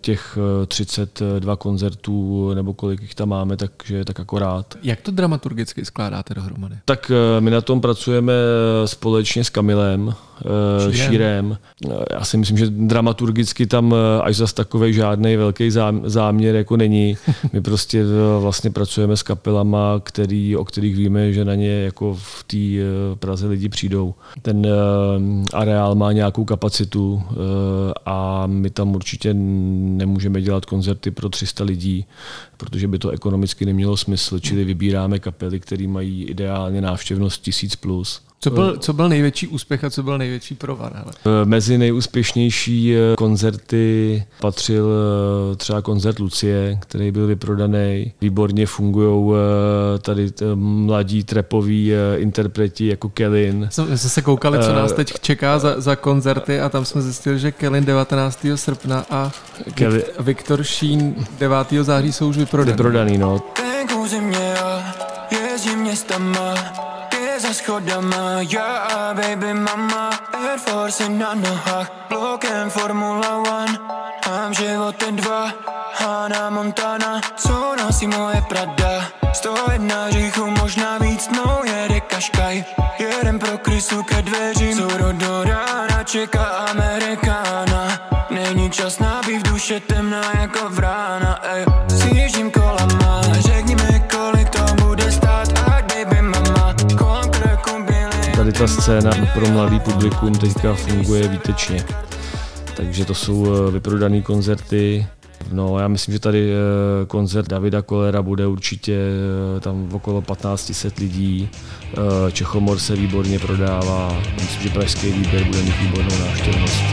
těch 0.02 0.38
32 0.68 1.56
koncertů 1.56 2.54
nebo 2.54 2.74
kolik 2.74 3.02
jich 3.02 3.16
tam 3.16 3.30
máme, 3.30 3.58
takže 3.58 3.96
je 3.96 4.06
tak 4.06 4.20
akorát. 4.20 4.76
Jak 4.84 5.02
to 5.02 5.12
dramaturgicky 5.12 5.86
skládáte 5.86 6.34
dohromady? 6.34 6.76
Tak 6.86 7.12
eh, 7.12 7.42
my 7.42 7.52
na 7.52 7.62
tom 7.62 7.82
pracujeme 7.82 8.34
společně 8.86 9.44
s 9.44 9.50
Kamilem, 9.50 10.14
eh, 10.40 10.92
Šírem. 10.92 11.10
Šírem. 11.10 11.58
Já 12.12 12.26
si 12.26 12.38
myslím, 12.38 12.58
že 12.58 12.66
dramaturgicky 12.88 13.68
tam 13.68 13.94
eh, 13.94 14.22
až 14.22 14.36
zas 14.36 14.54
takový 14.54 14.94
žádný 14.94 15.36
velký 15.36 15.72
záměr 16.04 16.56
jako 16.56 16.78
není. 16.78 17.18
My 17.54 17.62
prostě 17.62 18.04
vlastně 18.40 18.70
pracujeme 18.70 19.18
s 19.18 19.24
kapelama, 19.24 20.02
který, 20.04 20.56
o 20.56 20.66
kterých 20.66 20.96
víme, 20.96 21.34
že 21.34 21.46
na 21.46 21.56
ně 21.56 21.72
jako 21.72 22.18
v 22.20 22.44
té 22.44 22.58
Praze 23.20 23.48
lidi 23.48 23.70
přijdou. 23.70 24.14
Ten 24.42 24.68
areál 25.54 25.96
má 25.96 26.12
nějakou 26.12 26.46
kapacitu 26.46 27.24
a 28.06 28.48
my 28.48 28.70
tam 28.70 28.96
určitě 28.96 29.34
nemůžeme 29.34 30.42
dělat 30.42 30.66
koncerty 30.66 31.12
pro 31.12 31.30
300 31.30 31.64
lidí, 31.64 32.06
protože 32.58 32.88
by 32.88 33.00
to 33.00 33.10
ekonomicky 33.10 33.66
nemělo 33.66 33.98
smysl, 33.98 34.40
čili 34.40 34.64
vybíráme 34.64 35.20
kapely, 35.20 35.60
které 35.60 35.88
mají 35.88 36.24
ideálně 36.24 36.82
návštěvnost 36.82 37.48
1000+. 37.48 37.76
Plus. 37.80 38.22
Co 38.46 38.52
byl, 38.52 38.78
co 38.78 38.94
byl 38.94 39.10
největší 39.10 39.48
úspěch 39.48 39.84
a 39.84 39.90
co 39.90 40.04
byl 40.04 40.18
největší 40.18 40.56
provar? 40.56 40.92
Hele? 40.96 41.12
Eh, 41.26 41.46
mezi 41.46 41.78
nejúspěšnější 41.78 42.96
eh, 42.96 43.16
koncerty 43.16 44.24
patřil 44.42 44.90
eh, 45.54 45.56
třeba 45.56 45.82
koncert 45.82 46.20
Lucie, 46.20 46.78
který 46.82 47.12
byl 47.12 47.28
vyprodaný. 47.28 48.14
Výborně 48.22 48.66
fungují 48.66 49.36
tady 50.02 50.32
mladí 50.56 51.24
trepoví 51.24 51.92
interpreti 52.16 52.88
jako 52.88 53.10
Kellin. 53.10 53.70
My 53.90 53.98
jsme 53.98 54.10
se 54.10 54.22
koukali, 54.22 54.60
co 54.60 54.74
nás 54.74 54.94
teď 54.94 55.14
čeká 55.22 55.60
za, 55.60 55.82
za 55.82 55.96
koncerty 55.96 56.60
a 56.60 56.70
tam 56.70 56.86
jsme 56.86 57.02
zjistili, 57.02 57.40
že 57.40 57.52
Kellin 57.52 57.86
19. 57.86 58.46
srpna 58.56 59.06
a 59.10 59.32
Kelly. 59.74 60.04
Viktor 60.20 60.64
Šín 60.64 61.16
9. 61.40 61.58
září 61.82 62.12
jsou 62.12 62.28
už 62.30 62.38
vyprodaný. 62.38 62.72
Vyprodaný, 62.72 63.18
no. 63.18 63.42
Schodama 67.66 68.46
Já 68.50 68.78
a 68.78 69.14
baby 69.14 69.54
mama 69.54 70.10
Air 70.34 70.60
Force 70.60 71.10
na 71.10 71.34
nohách 71.34 71.90
Blokem 72.10 72.70
Formula 72.70 73.38
One. 73.38 73.74
Mám 74.30 74.54
životem 74.54 75.16
dva 75.16 75.50
Hana 75.94 76.50
Montana 76.50 77.22
Co 77.36 77.76
nosí 77.78 78.08
moje 78.08 78.42
Prada. 78.50 79.10
Sto 79.34 79.56
jedna 79.72 80.10
říchu, 80.10 80.46
možná 80.62 80.98
víc 80.98 81.30
No 81.36 81.62
jede 81.66 82.00
Kaškaj 82.00 82.66
Jeden 83.00 83.40
pro 83.40 83.58
krysu 83.58 84.04
ke 84.04 84.22
dveřím 84.22 84.78
Co 84.78 85.12
do 85.12 85.44
rána 85.44 86.04
čeká 86.04 86.46
Amerikána. 86.46 88.10
Není 88.30 88.70
čas 88.70 89.00
na 89.00 89.22
duše 89.44 89.80
temná 89.80 90.22
jako 90.42 90.70
vrána 90.70 91.40
ej. 91.44 91.66
Kolama 92.54 93.22
ta 98.58 98.68
scéna 98.68 99.12
pro 99.34 99.50
mladý 99.50 99.80
publikum 99.80 100.34
teďka 100.36 100.74
funguje 100.74 101.28
výtečně. 101.28 101.86
Takže 102.78 103.06
to 103.06 103.14
jsou 103.14 103.46
eh, 103.46 103.72
vyprodané 103.72 104.22
koncerty. 104.22 105.08
No, 105.52 105.80
já 105.80 105.88
myslím, 105.88 106.14
že 106.14 106.20
tady 106.20 106.52
eh, 106.54 107.06
koncert 107.06 107.48
Davida 107.48 107.82
Kolera 107.82 108.22
bude 108.22 108.48
určitě 108.48 108.98
eh, 109.58 109.60
tam 109.60 109.90
okolo 109.94 110.22
1500 110.22 110.98
lidí. 111.00 111.50
Čechomor 112.32 112.80
se 112.80 112.96
výborně 112.96 113.40
prodává. 113.40 114.22
Myslím, 114.42 114.64
že 114.64 114.70
pražský 114.70 115.12
výběr 115.12 115.44
bude 115.44 115.62
mít 115.62 115.78
výbornou 115.82 116.20
návštěvnost. 116.20 116.84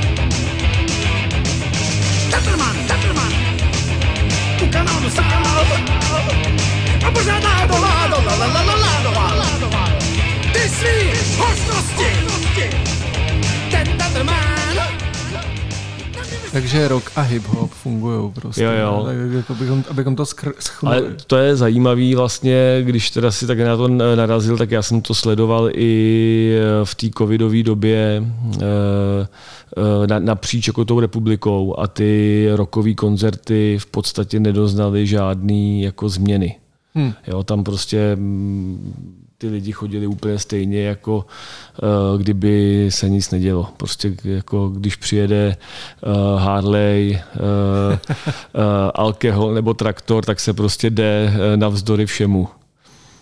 La 9.14 9.36
la 9.36 10.01
svý 10.82 11.10
hostnosti. 11.38 12.10
Ten 13.70 14.02
takže 16.52 16.88
rock 16.88 17.10
a 17.16 17.22
hip-hop 17.22 17.68
fungují 17.70 18.30
prostě. 18.32 18.62
Jo, 18.62 18.70
jo. 18.72 19.02
Tak, 19.06 19.16
jako 19.36 19.54
bychom, 19.54 19.84
abychom 19.90 20.16
to 20.16 20.22
schr- 20.22 20.52
Ale 20.86 21.02
to 21.26 21.36
je 21.36 21.56
zajímavý 21.56 22.14
vlastně, 22.14 22.78
když 22.82 23.10
teda 23.10 23.30
si 23.30 23.46
tak 23.46 23.58
na 23.58 23.76
to 23.76 23.88
narazil, 23.88 24.58
tak 24.58 24.70
já 24.70 24.82
jsem 24.82 25.02
to 25.02 25.14
sledoval 25.14 25.70
i 25.74 26.54
eh, 26.56 26.84
v 26.84 26.94
té 26.94 27.06
covidové 27.18 27.62
době 27.62 28.24
eh, 28.62 28.66
eh, 30.06 30.20
napříč 30.20 30.66
jako 30.66 30.84
tou 30.84 31.00
republikou 31.00 31.74
a 31.78 31.86
ty 31.86 32.48
rockové 32.54 32.94
koncerty 32.94 33.78
v 33.80 33.86
podstatě 33.86 34.40
nedoznaly 34.40 35.06
žádný 35.06 35.82
jako 35.82 36.08
změny. 36.08 36.56
Hmm. 36.94 37.12
Jo, 37.26 37.42
tam 37.42 37.64
prostě 37.64 38.16
mm, 38.16 39.21
ty 39.42 39.48
lidi 39.48 39.72
chodili 39.72 40.06
úplně 40.06 40.38
stejně, 40.38 40.82
jako 40.82 41.16
uh, 41.16 42.20
kdyby 42.20 42.86
se 42.90 43.08
nic 43.08 43.30
nedělo. 43.30 43.68
Prostě 43.76 44.14
jako 44.24 44.68
když 44.68 44.96
přijede 44.96 45.56
uh, 46.06 46.40
Harley, 46.40 47.20
uh, 47.34 47.98
alkohol 48.94 49.54
nebo 49.54 49.74
traktor, 49.74 50.24
tak 50.24 50.40
se 50.40 50.52
prostě 50.52 50.90
jde 50.90 51.32
navzdory 51.56 52.06
všemu. 52.06 52.48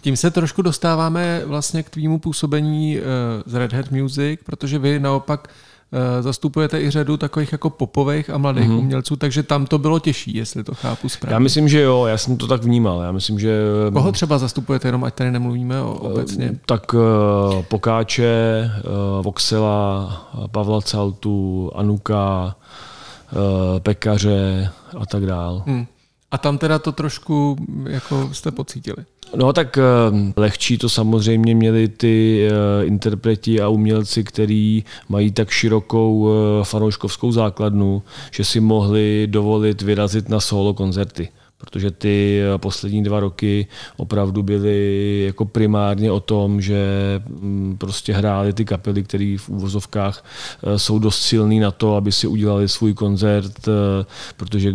Tím 0.00 0.16
se 0.16 0.30
trošku 0.30 0.62
dostáváme 0.62 1.42
vlastně 1.44 1.82
k 1.82 1.90
tvýmu 1.90 2.18
působení 2.18 2.98
z 3.46 3.54
Red 3.54 3.72
Hat 3.72 3.90
Music, 3.90 4.40
protože 4.44 4.78
vy 4.78 5.00
naopak 5.00 5.48
Eh, 5.48 5.69
zastupujete 6.20 6.80
i 6.80 6.90
řadu 6.90 7.16
takových 7.16 7.52
jako 7.52 7.70
popových 7.70 8.30
a 8.30 8.38
mladých 8.38 8.68
mm-hmm. 8.68 8.78
umělců, 8.78 9.16
takže 9.16 9.42
tam 9.42 9.66
to 9.66 9.78
bylo 9.78 9.99
těžší, 9.99 10.37
jestli 10.37 10.64
to 10.64 10.75
chápu 10.75 11.09
správně. 11.09 11.35
Já 11.35 11.38
myslím, 11.38 11.68
že 11.68 11.80
jo, 11.80 12.06
já 12.06 12.18
jsem 12.18 12.37
to 12.37 12.47
tak 12.47 12.64
vnímal. 12.64 13.02
Já 13.02 13.12
myslím, 13.12 13.38
že... 13.38 13.61
Koho 13.92 14.06
mm, 14.06 14.12
třeba 14.12 14.38
zastupujete, 14.38 14.88
jenom 14.88 15.04
ať 15.04 15.14
tady 15.14 15.30
nemluvíme 15.30 15.82
o, 15.82 15.92
obecně? 15.92 16.50
Eh, 16.54 16.59
tak 16.66 16.94
uh, 16.94 17.00
Pokáče, 17.62 18.70
Voxela, 19.23 20.30
Pavla 20.50 20.80
Caltu, 20.80 21.70
Anuka, 21.75 22.56
Pekaře 23.82 24.70
a 24.99 25.06
tak 25.06 25.26
dál. 25.26 25.62
Hmm. 25.66 25.87
A 26.30 26.38
tam 26.38 26.59
teda 26.59 26.78
to 26.78 26.92
trošku 26.92 27.56
jako 27.88 28.30
jste 28.32 28.50
pocítili? 28.50 29.04
No 29.37 29.52
tak 29.52 29.78
eh, 29.78 29.82
lehčí 30.37 30.78
to 30.78 30.88
samozřejmě 30.88 31.54
měli 31.54 31.88
ty 31.88 32.46
eh, 32.49 32.84
interpreti 32.87 33.60
a 33.60 33.68
umělci, 33.68 34.25
kteří 34.25 34.84
mají 35.08 35.32
tak 35.32 35.50
širokou 35.50 36.28
eh, 36.28 36.64
fanouškovskou 36.64 37.32
základnu, 37.32 38.02
že 38.30 38.44
si 38.44 38.60
mohli 38.60 39.26
dovolit 39.30 39.82
vyrazit 39.82 40.28
na 40.28 40.40
solo 40.40 40.75
koncerty 40.75 41.28
protože 41.61 41.90
ty 41.90 42.40
poslední 42.57 43.02
dva 43.02 43.21
roky 43.21 43.67
opravdu 43.97 44.43
byly 44.43 45.23
jako 45.26 45.45
primárně 45.45 46.12
o 46.12 46.21
tom, 46.21 46.61
že 46.61 46.85
mm, 47.29 47.76
prostě 47.79 48.12
hrály 48.12 48.52
ty 48.52 48.64
kapely, 48.64 49.02
které 49.02 49.37
v 49.38 49.49
úvozovkách 49.49 50.25
eh, 50.62 50.79
jsou 50.79 50.99
dost 50.99 51.23
silný 51.23 51.61
na 51.61 51.71
to, 51.71 51.97
aby 51.97 52.12
si 52.12 52.26
udělali 52.26 52.69
svůj 52.69 52.95
koncert, 52.95 53.69
eh, 53.69 54.05
protože 54.37 54.73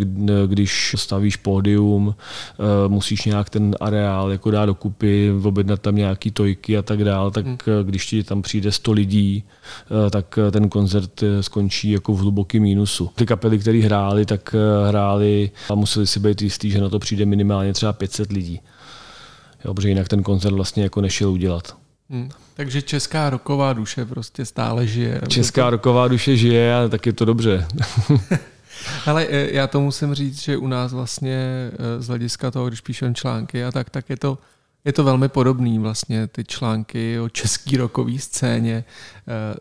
když 0.47 0.95
stavíš 0.97 1.35
pódium, 1.35 2.15
eh, 2.15 2.87
musíš 2.87 3.25
nějak 3.25 3.49
ten 3.49 3.75
areál 3.79 4.31
jako 4.31 4.51
dát 4.51 4.65
dokupy, 4.65 5.31
objednat 5.43 5.81
tam 5.81 5.95
nějaký 5.95 6.31
tojky 6.31 6.77
a 6.77 6.81
tak 6.81 7.03
dál, 7.03 7.31
tak 7.31 7.45
hmm. 7.45 7.57
když 7.83 8.05
ti 8.05 8.23
tam 8.23 8.41
přijde 8.41 8.71
100 8.71 8.91
lidí, 8.91 9.43
tak 10.09 10.39
ten 10.51 10.69
koncert 10.69 11.23
skončí 11.41 11.91
jako 11.91 12.13
v 12.13 12.19
hlubokém 12.19 12.61
mínusu. 12.61 13.09
Ty 13.15 13.25
kapely, 13.25 13.59
které 13.59 13.79
hrály, 13.79 14.25
tak 14.25 14.55
hrály 14.87 15.51
a 15.69 15.75
museli 15.75 16.07
si 16.07 16.19
být 16.19 16.41
jistý, 16.41 16.74
že 16.75 16.81
na 16.81 16.89
to 16.89 16.99
přijde 16.99 17.25
minimálně 17.25 17.73
třeba 17.73 17.93
500 17.93 18.31
lidí. 18.31 18.61
Jo, 19.65 19.73
protože 19.73 19.89
jinak 19.89 20.07
ten 20.07 20.23
koncert 20.23 20.53
vlastně 20.53 20.83
jako 20.83 21.01
nešel 21.01 21.31
udělat. 21.31 21.77
Hmm. 22.09 22.29
Takže 22.53 22.81
česká 22.81 23.29
roková 23.29 23.73
duše 23.73 24.05
prostě 24.05 24.45
stále 24.45 24.87
žije. 24.87 25.21
Česká 25.27 25.69
roková 25.69 26.07
duše 26.07 26.37
žije 26.37 26.75
a 26.75 26.87
tak 26.87 27.05
je 27.05 27.13
to 27.13 27.25
dobře. 27.25 27.67
Ale 29.05 29.25
e, 29.29 29.53
já 29.53 29.67
to 29.67 29.81
musím 29.81 30.13
říct, 30.13 30.41
že 30.41 30.57
u 30.57 30.67
nás 30.67 30.93
vlastně 30.93 31.35
e, 31.37 32.01
z 32.01 32.07
hlediska 32.07 32.51
toho, 32.51 32.67
když 32.67 32.81
píšem 32.81 33.15
články 33.15 33.65
a 33.65 33.71
tak, 33.71 33.89
tak 33.89 34.09
je 34.09 34.17
to, 34.17 34.37
je 34.85 34.93
to 34.93 35.03
velmi 35.03 35.29
podobný 35.29 35.79
vlastně. 35.79 36.27
Ty 36.27 36.43
články 36.43 37.19
o 37.19 37.29
český 37.29 37.77
rokový 37.77 38.19
scéně 38.19 38.73
e, 38.73 38.83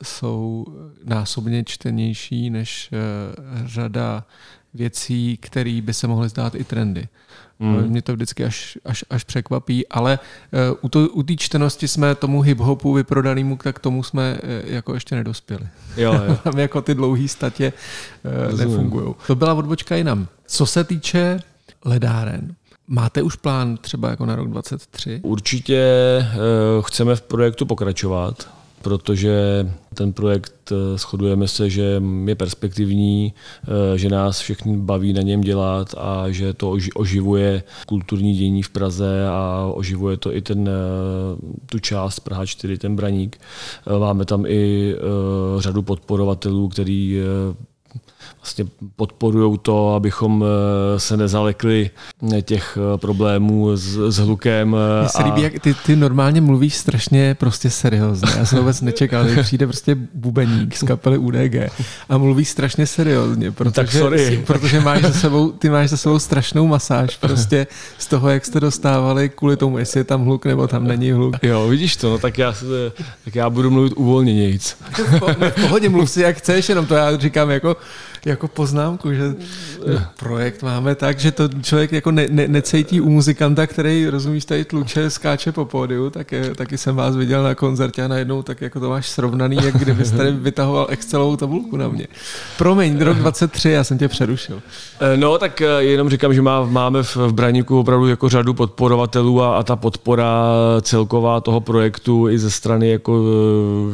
jsou 0.02 0.66
násobně 1.04 1.64
čtenější 1.64 2.50
než 2.50 2.90
řada 3.64 4.24
věcí, 4.74 5.36
které 5.36 5.80
by 5.82 5.94
se 5.94 6.06
mohly 6.06 6.28
zdát 6.28 6.54
i 6.54 6.64
trendy. 6.64 7.08
Mm. 7.58 7.88
Mě 7.88 8.02
to 8.02 8.12
vždycky 8.12 8.44
až, 8.44 8.78
až, 8.84 9.04
až 9.10 9.24
překvapí, 9.24 9.88
ale 9.88 10.18
uh, 10.82 11.08
u 11.18 11.22
té 11.22 11.36
čtenosti 11.36 11.88
jsme 11.88 12.14
tomu 12.14 12.42
hip-hopu 12.42 12.94
vyprodanému, 12.94 13.56
tak 13.56 13.78
tomu 13.78 14.02
jsme 14.02 14.38
uh, 14.42 14.72
jako 14.72 14.94
ještě 14.94 15.14
nedospěli. 15.14 15.68
Jo, 15.96 16.12
jo. 16.12 16.38
Tam 16.44 16.58
jako 16.58 16.82
ty 16.82 16.94
dlouhé 16.94 17.28
statě 17.28 17.72
uh, 18.52 18.58
nefungují. 18.58 19.14
To 19.26 19.34
byla 19.34 19.54
odbočka 19.54 19.96
jinam. 19.96 20.26
Co 20.46 20.66
se 20.66 20.84
týče 20.84 21.40
ledáren, 21.84 22.54
Máte 22.88 23.22
už 23.22 23.36
plán 23.36 23.76
třeba 23.76 24.10
jako 24.10 24.26
na 24.26 24.36
rok 24.36 24.48
23? 24.48 25.20
Určitě 25.22 26.18
uh, 26.18 26.82
chceme 26.82 27.16
v 27.16 27.22
projektu 27.22 27.66
pokračovat 27.66 28.48
protože 28.84 29.66
ten 29.94 30.12
projekt 30.12 30.72
eh, 30.72 30.98
shodujeme 30.98 31.48
se, 31.48 31.70
že 31.70 32.02
je 32.24 32.34
perspektivní, 32.34 33.32
eh, 33.34 33.98
že 33.98 34.08
nás 34.08 34.40
všechny 34.40 34.76
baví 34.76 35.12
na 35.12 35.22
něm 35.22 35.40
dělat 35.40 35.94
a 35.98 36.30
že 36.30 36.52
to 36.52 36.76
oživuje 36.94 37.62
kulturní 37.86 38.36
dění 38.36 38.62
v 38.62 38.70
Praze 38.70 39.28
a 39.28 39.70
oživuje 39.74 40.16
to 40.16 40.36
i 40.36 40.40
ten, 40.40 40.70
tu 41.66 41.78
část 41.78 42.20
Praha 42.20 42.46
4, 42.46 42.78
ten 42.78 42.96
Braník. 42.96 43.40
Máme 43.98 44.24
tam 44.24 44.46
i 44.46 44.94
řadu 45.58 45.82
podporovatelů, 45.82 46.68
který 46.68 47.20
vlastně 48.40 48.64
podporují 48.96 49.58
to, 49.62 49.94
abychom 49.94 50.44
eh, 50.44 51.00
se 51.00 51.16
nezalekli 51.16 51.90
těch 52.42 52.78
eh, 52.94 52.98
problémů 52.98 53.76
s, 53.76 53.98
s 54.08 54.16
hlukem. 54.18 54.76
Eh, 54.76 55.00
Mně 55.00 55.08
se 55.08 55.18
a... 55.18 55.24
líbí, 55.26 55.42
jak 55.42 55.58
ty, 55.58 55.74
ty 55.74 55.96
normálně 55.96 56.40
mluvíš 56.40 56.74
strašně 56.74 57.34
prostě 57.34 57.70
seriózně. 57.70 58.28
Já 58.38 58.44
jsem 58.44 58.58
vůbec 58.58 58.80
nečekal, 58.80 59.28
že 59.28 59.42
přijde 59.42 59.66
prostě 59.66 59.96
bubeník 60.14 60.76
z 60.76 60.82
kapely 60.82 61.18
UDG 61.18 61.54
a 62.08 62.18
mluví 62.18 62.44
strašně 62.44 62.86
seriózně, 62.86 63.50
protože, 63.50 63.72
tak 63.72 63.92
sorry. 63.92 64.42
protože 64.46 64.80
máš 64.80 65.02
za 65.02 65.12
sebou, 65.12 65.52
ty 65.52 65.70
máš 65.70 65.90
za 65.90 65.96
sebou 65.96 66.18
strašnou 66.18 66.66
masáž 66.66 67.16
prostě 67.16 67.66
z 67.98 68.06
toho, 68.06 68.28
jak 68.28 68.44
jste 68.44 68.60
dostávali 68.60 69.28
kvůli 69.28 69.56
tomu, 69.56 69.78
jestli 69.78 70.00
je 70.00 70.04
tam 70.04 70.24
hluk 70.24 70.46
nebo 70.46 70.68
tam 70.68 70.86
není 70.86 71.12
hluk. 71.12 71.36
Jo, 71.42 71.68
vidíš 71.68 71.96
to, 71.96 72.10
no, 72.10 72.18
tak, 72.18 72.38
já, 72.38 72.54
tak 73.24 73.34
já 73.34 73.50
budu 73.50 73.70
mluvit 73.70 73.92
uvolněnějíc. 73.96 74.76
v 75.50 75.60
pohodě, 75.60 75.88
mluv 75.88 76.10
si 76.10 76.22
jak 76.22 76.36
chceš, 76.36 76.68
jenom 76.68 76.86
to 76.86 76.94
já 76.94 77.16
říkám 77.16 77.50
jako 77.50 77.76
jako 78.26 78.48
poznámku, 78.48 79.12
že 79.12 79.34
projekt 80.18 80.62
máme 80.62 80.94
tak, 80.94 81.18
že 81.18 81.32
to 81.32 81.48
člověk 81.62 81.92
jako 81.92 82.10
ne, 82.10 82.26
ne, 82.30 82.48
necejtí 82.48 83.00
u 83.00 83.10
muzikanta, 83.10 83.66
který, 83.66 84.08
rozumíš, 84.08 84.44
tady 84.44 84.64
tluče, 84.64 85.10
skáče 85.10 85.52
po 85.52 85.64
pódiu, 85.64 86.10
tak 86.10 86.32
je, 86.32 86.54
taky 86.54 86.78
jsem 86.78 86.96
vás 86.96 87.16
viděl 87.16 87.42
na 87.42 87.54
koncertě 87.54 88.02
a 88.02 88.08
najednou 88.08 88.42
tak 88.42 88.60
jako 88.60 88.80
to 88.80 88.88
máš 88.88 89.08
srovnaný, 89.08 89.56
jak 89.64 89.76
kdybyste 89.76 90.16
tady 90.16 90.32
vytahoval 90.32 90.86
Excelovou 90.90 91.36
tabulku 91.36 91.76
na 91.76 91.88
mě. 91.88 92.06
Promiň, 92.58 93.00
rok 93.00 93.16
23, 93.16 93.70
já 93.70 93.84
jsem 93.84 93.98
tě 93.98 94.08
přerušil. 94.08 94.62
Eh, 95.00 95.16
no, 95.16 95.38
tak 95.38 95.60
eh, 95.60 95.66
jenom 95.82 96.08
říkám, 96.10 96.34
že 96.34 96.42
má, 96.42 96.64
máme 96.64 97.02
v, 97.02 97.16
v 97.16 97.32
Braníku 97.32 97.80
opravdu 97.80 98.08
jako 98.08 98.28
řadu 98.28 98.54
podporovatelů 98.54 99.42
a, 99.42 99.58
a 99.58 99.62
ta 99.62 99.76
podpora 99.76 100.44
celková 100.82 101.40
toho 101.40 101.60
projektu 101.60 102.28
i 102.28 102.38
ze 102.38 102.50
strany 102.50 102.90
jako 102.90 103.24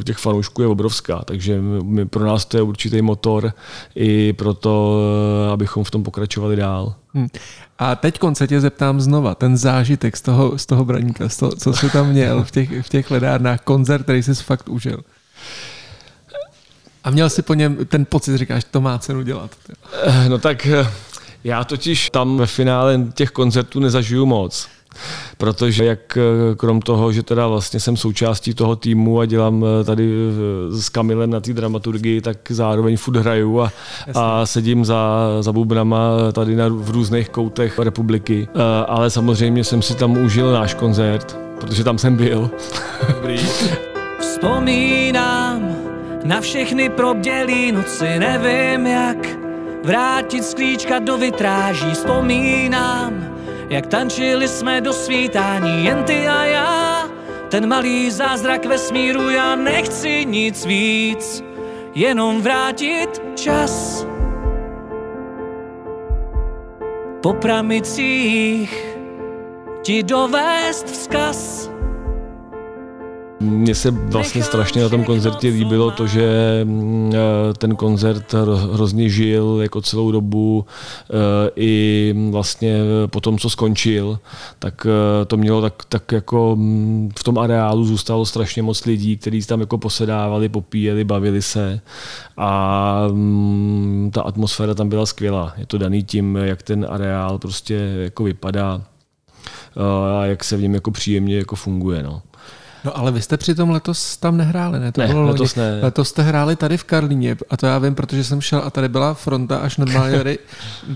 eh, 0.00 0.04
těch 0.04 0.16
fanoušků 0.16 0.62
je 0.62 0.68
obrovská, 0.68 1.22
takže 1.24 1.60
my, 1.82 2.06
pro 2.06 2.24
nás 2.24 2.44
to 2.44 2.56
je 2.56 2.62
určitý 2.62 3.02
motor 3.02 3.52
i 3.94 4.19
pro 4.32 4.54
to, 4.54 5.00
eh, 5.48 5.52
abychom 5.52 5.84
v 5.84 5.90
tom 5.90 6.02
pokračovali 6.02 6.56
dál. 6.56 6.94
Hmm. 7.14 7.28
A 7.78 7.96
teď 7.96 8.18
se 8.32 8.46
tě 8.46 8.60
zeptám 8.60 9.00
znova, 9.00 9.34
ten 9.34 9.56
zážitek 9.56 10.16
z 10.16 10.22
toho, 10.22 10.58
z 10.58 10.66
toho 10.66 10.84
braníka, 10.84 11.28
z 11.28 11.36
toho, 11.36 11.52
co 11.52 11.72
jsi 11.72 11.90
tam 11.90 12.08
měl 12.08 12.44
v 12.44 12.50
těch, 12.50 12.86
v 12.86 12.88
těch 12.88 13.10
ledárnách, 13.10 13.60
koncert, 13.60 14.02
který 14.02 14.22
jsi 14.22 14.34
fakt 14.34 14.68
užil. 14.68 15.00
A 17.04 17.10
měl 17.10 17.30
jsi 17.30 17.42
po 17.42 17.54
něm 17.54 17.86
ten 17.86 18.04
pocit, 18.04 18.36
říkáš, 18.36 18.64
to 18.70 18.80
má 18.80 18.98
cenu 18.98 19.22
dělat. 19.22 19.50
Eh, 20.02 20.28
no 20.28 20.38
tak 20.38 20.66
eh, 20.66 20.90
já 21.44 21.64
totiž 21.64 22.10
tam 22.10 22.38
ve 22.38 22.46
finále 22.46 23.06
těch 23.14 23.30
koncertů 23.30 23.80
nezažiju 23.80 24.26
moc 24.26 24.68
protože 25.38 25.84
jak 25.84 26.16
eh, 26.16 26.54
krom 26.56 26.80
toho, 26.80 27.12
že 27.12 27.22
teda 27.22 27.46
vlastně 27.46 27.80
jsem 27.80 27.96
součástí 27.96 28.54
toho 28.54 28.76
týmu 28.76 29.20
a 29.20 29.26
dělám 29.26 29.64
eh, 29.64 29.84
tady 29.84 30.12
eh, 30.12 30.76
s 30.76 30.88
Kamilem 30.88 31.30
na 31.30 31.40
té 31.40 31.52
dramaturgii, 31.52 32.20
tak 32.20 32.36
zároveň 32.50 32.96
furt 32.96 33.16
hraju 33.16 33.60
a, 33.60 33.72
a 34.14 34.46
sedím 34.46 34.84
za, 34.84 35.28
za 35.40 35.52
bubnama 35.52 36.32
tady 36.32 36.56
na, 36.56 36.68
v 36.68 36.90
různých 36.90 37.28
koutech 37.28 37.78
republiky. 37.78 38.48
Ale 38.86 39.10
samozřejmě 39.10 39.64
jsem 39.64 39.82
si 39.82 39.94
tam 39.94 40.24
užil 40.24 40.52
náš 40.52 40.74
koncert, 40.74 41.38
protože 41.60 41.84
tam 41.84 41.98
jsem 41.98 42.16
byl. 42.16 42.50
Dobrý. 43.08 43.36
Vzpomínám 44.20 45.76
na 46.24 46.40
všechny 46.40 46.88
probdělý 46.88 47.72
noci, 47.72 48.18
nevím 48.18 48.86
jak 48.86 49.28
vrátit 49.84 50.44
sklíčka 50.44 50.98
do 50.98 51.18
vitráží. 51.18 51.90
Vzpomínám 51.92 53.29
jak 53.70 53.86
tančili 53.86 54.48
jsme 54.48 54.80
do 54.80 54.92
svítání, 54.92 55.84
jen 55.84 56.04
ty 56.04 56.28
a 56.28 56.44
já. 56.44 57.08
Ten 57.48 57.68
malý 57.68 58.10
zázrak 58.10 58.66
vesmíru, 58.66 59.30
já 59.30 59.56
nechci 59.56 60.24
nic 60.24 60.66
víc, 60.66 61.44
jenom 61.94 62.42
vrátit 62.42 63.22
čas. 63.34 64.06
Po 67.22 67.32
pramicích 67.32 68.96
ti 69.82 70.02
dovést 70.02 70.86
vzkaz. 70.86 71.70
Mně 73.42 73.74
se 73.74 73.90
vlastně 73.90 74.42
strašně 74.42 74.82
na 74.82 74.88
tom 74.88 75.04
koncertě 75.04 75.48
líbilo 75.48 75.90
to, 75.90 76.06
že 76.06 76.60
mm, 76.64 77.12
eh, 77.14 77.54
ten 77.54 77.76
koncert 77.76 78.34
hrozně 78.72 79.08
žil 79.08 79.58
jako 79.62 79.80
celou 79.80 80.12
dobu 80.12 80.66
eh, 81.10 81.50
i 81.56 82.14
vlastně 82.30 82.78
po 83.06 83.20
tom, 83.20 83.38
co 83.38 83.50
skončil, 83.50 84.18
tak 84.58 84.86
eh, 84.86 85.24
to 85.24 85.36
mělo 85.36 85.62
tak, 85.62 85.84
tak 85.88 86.12
jako 86.12 86.56
mm, 86.56 87.10
v 87.18 87.24
tom 87.24 87.38
areálu 87.38 87.84
zůstalo 87.84 88.26
strašně 88.26 88.62
moc 88.62 88.84
lidí, 88.84 89.16
kteří 89.16 89.42
tam 89.42 89.60
jako 89.60 89.78
posedávali, 89.78 90.48
popíjeli, 90.48 91.04
bavili 91.04 91.42
se 91.42 91.80
a 92.36 93.02
mm, 93.12 94.10
ta 94.14 94.22
atmosféra 94.22 94.74
tam 94.74 94.88
byla 94.88 95.06
skvělá. 95.06 95.54
Je 95.56 95.66
to 95.66 95.78
daný 95.78 96.02
tím, 96.02 96.36
jak 96.36 96.62
ten 96.62 96.86
areál 96.90 97.38
prostě 97.38 97.74
jako 98.02 98.24
vypadá 98.24 98.82
a 100.20 100.26
jak 100.26 100.44
se 100.44 100.56
v 100.56 100.62
něm 100.62 100.74
jako 100.74 100.90
příjemně 100.90 101.36
jako 101.36 101.56
funguje. 101.56 102.02
No. 102.02 102.22
No 102.84 102.98
ale 102.98 103.12
vy 103.12 103.22
jste 103.22 103.36
přitom 103.36 103.70
letos 103.70 104.16
tam 104.16 104.36
nehráli, 104.36 104.80
ne? 104.80 104.92
To 104.92 105.00
ne, 105.00 105.06
bylo 105.06 105.22
letos 105.22 105.54
ne. 105.54 105.80
Letos 105.82 106.08
jste 106.08 106.22
hráli 106.22 106.56
tady 106.56 106.76
v 106.76 106.84
Karlíně 106.84 107.36
a 107.50 107.56
to 107.56 107.66
já 107.66 107.78
vím, 107.78 107.94
protože 107.94 108.24
jsem 108.24 108.40
šel 108.40 108.62
a 108.64 108.70
tady 108.70 108.88
byla 108.88 109.14
fronta 109.14 109.58
až 109.58 109.76
normálně 109.76 110.16
tady, 110.18 110.38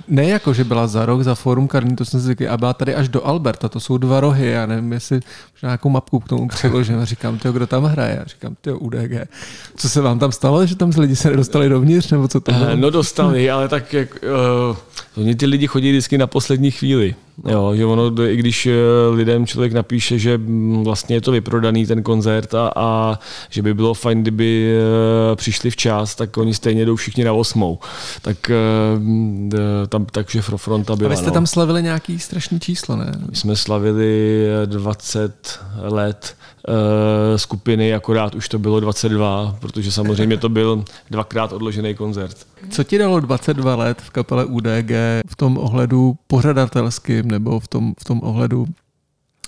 ne 0.08 0.24
jako, 0.24 0.54
že 0.54 0.64
byla 0.64 0.86
za 0.86 1.06
rok, 1.06 1.22
za 1.22 1.34
Fórum 1.34 1.68
Karlín, 1.68 1.96
to 1.96 2.04
jsem 2.04 2.20
si 2.20 2.28
říkal, 2.28 2.54
a 2.54 2.56
byla 2.56 2.72
tady 2.72 2.94
až 2.94 3.08
do 3.08 3.26
Alberta, 3.26 3.68
to 3.68 3.80
jsou 3.80 3.98
dva 3.98 4.20
rohy, 4.20 4.50
já 4.50 4.66
nevím, 4.66 4.92
jestli 4.92 5.20
možná 5.54 5.68
nějakou 5.68 5.88
mapku 5.88 6.20
k 6.20 6.28
tomu 6.28 6.48
přiložím 6.48 6.98
a 6.98 7.04
říkám, 7.04 7.38
ty, 7.38 7.48
kdo 7.52 7.66
tam 7.66 7.84
hraje? 7.84 8.18
A 8.18 8.24
říkám, 8.24 8.56
ty 8.60 8.72
UDG. 8.72 9.28
Co 9.76 9.88
se 9.88 10.00
vám 10.00 10.18
tam 10.18 10.32
stalo, 10.32 10.66
že 10.66 10.76
tam 10.76 10.90
lidi 10.98 11.16
se 11.16 11.30
nedostali 11.30 11.68
dovnitř, 11.68 12.10
nebo 12.10 12.28
co 12.28 12.40
to 12.40 12.52
bylo? 12.52 12.76
No 12.76 12.90
dostali, 12.90 13.50
ale 13.50 13.68
tak 13.68 13.92
jak, 13.92 14.08
uh, 14.70 14.76
oni 15.16 15.34
ty 15.34 15.46
lidi 15.46 15.66
chodí 15.66 15.90
vždycky 15.90 16.18
na 16.18 16.26
poslední 16.26 16.70
chvíli. 16.70 17.14
Jo, 17.48 17.72
že 17.74 17.84
ono, 17.84 18.22
i 18.28 18.36
když 18.36 18.66
eh, 18.66 18.72
lidem 19.10 19.46
člověk 19.46 19.72
napíše, 19.72 20.18
že 20.18 20.38
mm, 20.38 20.84
vlastně 20.84 21.16
je 21.16 21.20
to 21.20 21.32
vyprodaný 21.32 21.86
ten 21.86 22.02
koncert 22.02 22.54
a, 22.54 22.72
a 22.76 23.18
že 23.50 23.62
by 23.62 23.74
bylo 23.74 23.94
fajn, 23.94 24.22
kdyby 24.22 24.76
eh, 25.32 25.36
přišli 25.36 25.70
včas, 25.70 26.14
tak 26.14 26.36
oni 26.36 26.54
stejně 26.54 26.86
jdou 26.86 26.96
všichni 26.96 27.24
na 27.24 27.32
osmou. 27.32 27.78
Tak 28.22 28.50
eh, 28.50 29.86
tam, 29.86 30.06
takže 30.06 30.42
fronta 30.42 30.96
byla. 30.96 31.08
Ale 31.08 31.16
jste 31.16 31.26
no. 31.26 31.32
tam 31.32 31.46
slavili 31.46 31.82
nějaký 31.82 32.18
strašný 32.18 32.60
číslo, 32.60 32.96
ne? 32.96 33.12
My 33.30 33.36
jsme 33.36 33.56
slavili 33.56 34.46
20 34.66 35.60
let 35.76 36.36
skupiny, 37.36 37.94
akorát 37.94 38.34
už 38.34 38.48
to 38.48 38.58
bylo 38.58 38.80
22, 38.80 39.56
protože 39.60 39.92
samozřejmě 39.92 40.36
to 40.36 40.48
byl 40.48 40.84
dvakrát 41.10 41.52
odložený 41.52 41.94
koncert. 41.94 42.46
Co 42.70 42.84
ti 42.84 42.98
dalo 42.98 43.20
22 43.20 43.76
let 43.76 44.02
v 44.02 44.10
kapele 44.10 44.44
UDG 44.44 44.90
v 45.28 45.36
tom 45.36 45.58
ohledu 45.58 46.16
pořadatelským 46.26 47.30
nebo 47.30 47.60
v 47.60 47.68
tom, 47.68 47.94
v 48.00 48.04
tom 48.04 48.20
ohledu, 48.22 48.66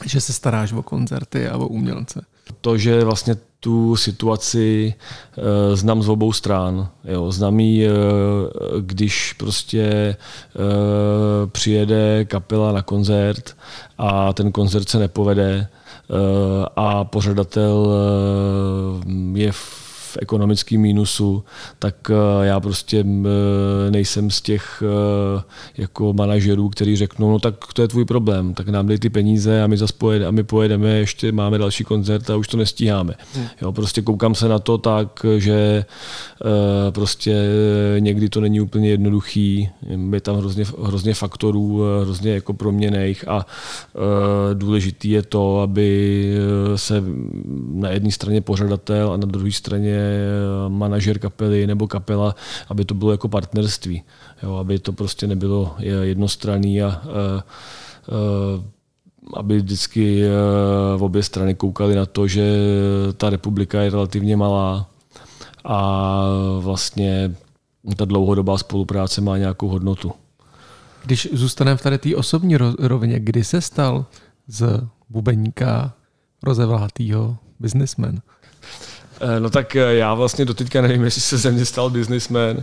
že 0.05 0.21
se 0.21 0.33
staráš 0.33 0.73
o 0.73 0.83
koncerty 0.83 1.49
a 1.49 1.57
o 1.57 1.67
umělce? 1.67 2.23
To, 2.61 2.79
že 2.79 3.05
vlastně 3.05 3.37
tu 3.61 3.97
situaci 3.97 4.95
e, 5.73 5.77
znám 5.77 6.03
z 6.03 6.09
obou 6.09 6.33
stran. 6.33 6.89
Jo. 7.05 7.33
Znám 7.33 7.61
ji, 7.61 7.87
e, 7.87 7.91
když 8.81 9.33
prostě 9.33 9.83
e, 9.83 10.17
přijede 11.47 12.25
kapela 12.25 12.73
na 12.73 12.83
koncert 12.83 13.57
a 13.99 14.33
ten 14.33 14.53
koncert 14.53 14.89
se 14.89 14.99
nepovede 14.99 15.69
a 16.77 17.05
pořadatel 17.05 17.89
e, 19.07 19.41
je 19.41 19.53
v 20.17 20.23
ekonomickém 20.23 20.81
mínusu, 20.81 21.45
tak 21.79 22.11
já 22.43 22.61
prostě 22.61 23.05
nejsem 23.91 24.31
z 24.31 24.41
těch 24.41 24.83
jako 25.79 26.13
manažerů, 26.13 26.69
který 26.69 26.97
řeknou, 26.97 27.31
no 27.31 27.39
tak 27.39 27.55
to 27.73 27.83
je 27.83 27.89
tvůj 27.89 28.05
problém, 28.05 28.55
tak 28.55 28.69
nám 28.69 28.87
dej 28.87 28.99
ty 28.99 29.11
peníze 29.11 29.63
a 29.63 29.67
my 29.67 29.77
zase 29.77 29.95
pojedeme, 29.99 30.29
a 30.29 30.31
my 30.31 30.43
pojedeme, 30.43 30.89
ještě 30.89 31.33
máme 31.33 31.59
další 31.59 31.85
koncert 31.85 32.31
a 32.31 32.37
už 32.37 32.49
to 32.49 32.57
nestíháme. 32.57 33.15
Hmm. 33.35 33.47
Jo, 33.63 33.73
prostě 33.73 34.03
koukám 34.03 34.35
se 34.35 34.49
na 34.49 34.59
to 34.59 34.79
tak, 34.79 35.27
že 35.39 35.85
prostě 36.91 37.37
někdy 37.99 38.29
to 38.29 38.41
není 38.41 38.61
úplně 38.61 38.89
jednoduchý, 38.89 39.69
je 40.13 40.21
tam 40.21 40.37
hrozně, 40.37 40.65
hrozně 40.83 41.15
faktorů, 41.15 41.83
hrozně 42.03 42.35
jako 42.35 42.53
proměných 42.55 43.29
a 43.29 43.47
důležitý 44.55 45.11
je 45.11 45.23
to, 45.23 45.61
aby 45.61 46.37
se 46.77 47.03
na 47.73 47.91
jedné 47.91 48.11
straně 48.11 48.41
pořadatel 48.41 49.13
a 49.13 49.17
na 49.17 49.27
druhé 49.27 49.53
straně 49.53 50.06
manažer 50.69 51.19
kapely 51.19 51.67
nebo 51.67 51.89
kapela, 51.89 52.35
aby 52.69 52.85
to 52.85 52.95
bylo 52.95 53.11
jako 53.11 53.29
partnerství, 53.29 54.03
jo, 54.43 54.57
aby 54.57 54.79
to 54.79 54.93
prostě 54.93 55.27
nebylo 55.27 55.75
jednostranný 56.03 56.83
a, 56.83 56.89
a, 56.89 56.91
a 56.91 57.43
aby 59.37 59.57
vždycky 59.57 60.23
v 60.97 61.03
obě 61.03 61.23
strany 61.23 61.55
koukali 61.55 61.95
na 61.95 62.07
to, 62.07 62.27
že 62.27 62.59
ta 63.17 63.31
republika 63.31 63.81
je 63.83 63.91
relativně 63.91 64.37
malá 64.37 64.91
a 65.65 66.23
vlastně 66.61 67.35
ta 67.97 68.05
dlouhodobá 68.05 68.59
spolupráce 68.59 69.21
má 69.21 69.39
nějakou 69.39 69.69
hodnotu. 69.69 70.13
Když 71.05 71.29
zůstaneme 71.33 71.77
v 71.77 71.83
tady 71.83 71.99
té 71.99 72.17
osobní 72.17 72.57
rovině, 72.79 73.21
kdy 73.21 73.45
se 73.45 73.61
stal 73.61 74.07
z 74.49 74.81
bubeníka 75.09 75.93
rozevlátýho 76.43 77.37
businessman? 77.61 78.19
Eh, 79.21 79.41
no 79.41 79.51
tak 79.51 79.77
eh, 79.77 79.95
já 79.95 80.15
vlastně 80.15 80.45
doteďka 80.45 80.83
nevím, 80.83 81.05
jestli 81.05 81.21
se 81.21 81.39
ze 81.39 81.51
mě 81.51 81.65
stal 81.65 81.91
businessman, 81.91 82.57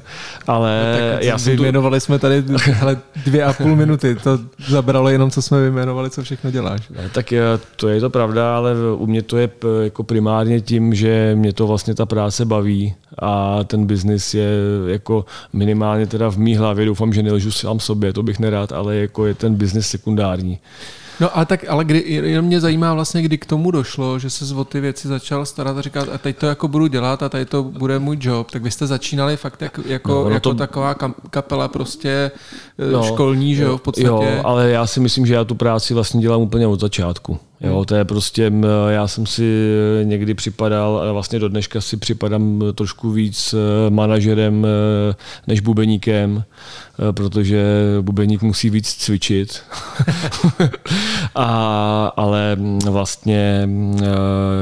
ale 0.48 1.00
no, 1.02 1.13
tak 1.13 1.24
já 1.24 1.38
jsem 1.38 1.56
vyjmenovali 1.56 2.00
tu... 2.00 2.06
jsme 2.06 2.20
tady 2.20 2.44
hele, 2.60 2.98
dvě 3.26 3.44
a 3.44 3.54
půl 3.54 3.76
minuty, 3.76 4.16
to 4.16 4.39
zabralo 4.68 5.10
jenom, 5.10 5.32
co 5.32 5.42
jsme 5.42 5.62
vyjmenovali, 5.62 6.10
co 6.10 6.24
všechno 6.24 6.52
děláš. 6.52 6.89
Ne, 6.89 7.10
tak 7.10 7.34
to 7.76 7.88
je 7.88 8.00
to 8.00 8.10
pravda, 8.10 8.58
ale 8.58 8.74
u 8.96 9.06
mě 9.06 9.22
to 9.22 9.38
je 9.38 9.50
jako 9.84 10.04
primárně 10.04 10.62
tím, 10.62 10.94
že 10.96 11.32
mě 11.36 11.54
to 11.54 11.68
vlastně 11.68 11.96
ta 11.96 12.06
práce 12.06 12.46
baví 12.46 12.94
a 13.20 13.63
ten 13.63 13.86
biznis 13.86 14.34
je 14.34 14.50
jako 14.88 15.26
minimálně 15.54 16.08
teda 16.08 16.30
v 16.32 16.38
mý 16.38 16.56
hlavě, 16.56 16.86
doufám, 16.86 17.13
že 17.13 17.24
nelžu 17.24 17.52
sám 17.52 17.80
sobě, 17.80 18.13
to 18.13 18.24
bych 18.24 18.39
nerád, 18.39 18.72
ale 18.72 18.96
jako 18.96 19.26
je 19.26 19.34
ten 19.34 19.56
biznis 19.56 19.88
sekundární. 19.88 20.60
No 21.24 21.38
a 21.38 21.46
tak, 21.46 21.66
ale 21.70 21.86
kdy, 21.86 22.04
jenom 22.08 22.46
mě 22.46 22.60
zajímá 22.60 22.94
vlastně, 22.94 23.22
kdy 23.22 23.38
k 23.38 23.46
tomu 23.46 23.72
došlo, 23.72 24.20
že 24.20 24.30
se 24.30 24.56
o 24.56 24.64
ty 24.64 24.80
věci 24.80 25.08
začal 25.08 25.46
starat 25.46 25.78
a 25.78 25.82
říkat, 25.82 26.10
a 26.14 26.18
teď 26.18 26.38
to 26.38 26.46
jako 26.46 26.68
budu 26.68 26.88
dělat 26.88 27.24
a 27.24 27.30
tady 27.30 27.46
to 27.46 27.64
bude 27.64 28.00
můj 28.00 28.18
job, 28.22 28.52
tak 28.52 28.64
vy 28.64 28.72
jste 28.72 28.88
začínali 28.88 29.38
fakt 29.38 29.62
jak, 29.62 29.80
jako, 29.86 30.24
no, 30.24 30.30
jako 30.30 30.40
to... 30.50 30.56
taková 30.56 30.96
kapela 31.30 31.68
prostě 31.68 32.32
eh, 32.78 32.92
no, 32.92 33.04
školní, 33.04 33.56
že 33.56 33.64
jo, 33.64 33.78
v 33.78 33.82
podstatě. 33.82 34.08
Jo, 34.08 34.42
ale 34.44 34.70
já 34.70 34.88
si 34.88 35.00
myslím, 35.00 35.26
že 35.26 35.34
já 35.34 35.44
tu 35.44 35.56
práci 35.56 35.94
vlastně 35.94 36.22
dělám 36.22 36.42
úplně 36.42 36.68
od 36.68 36.80
začátku. 36.80 37.40
Jo, 37.64 37.76
hmm. 37.76 37.86
to 37.86 37.96
je 37.96 38.06
prostě, 38.06 38.52
já 38.90 39.08
jsem 39.08 39.26
si 39.26 39.68
někdy 40.04 40.34
připadal, 40.34 40.98
ale 40.98 41.12
vlastně 41.12 41.40
do 41.40 41.50
dneška 41.50 41.82
si 41.82 41.98
připadám 41.98 42.64
trošku 42.76 43.12
víc 43.12 43.54
eh, 43.54 43.90
manažerem 43.90 44.66
eh, 44.66 45.16
než 45.48 45.60
bubeníkem, 45.60 46.44
eh, 46.44 47.14
protože 47.14 47.66
bubeník 48.02 48.42
musí 48.42 48.70
víc 48.70 48.94
cvičit. 48.94 49.64
A, 51.36 52.13
ale 52.15 52.58
vlastně 52.89 53.69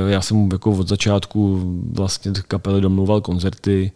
já 0.07 0.21
jsem 0.21 0.49
jako 0.51 0.71
od 0.71 0.87
začátku 0.87 1.61
vlastně 1.93 2.31
kapely 2.47 2.81
domluval 2.81 3.21
koncerty, 3.21 3.91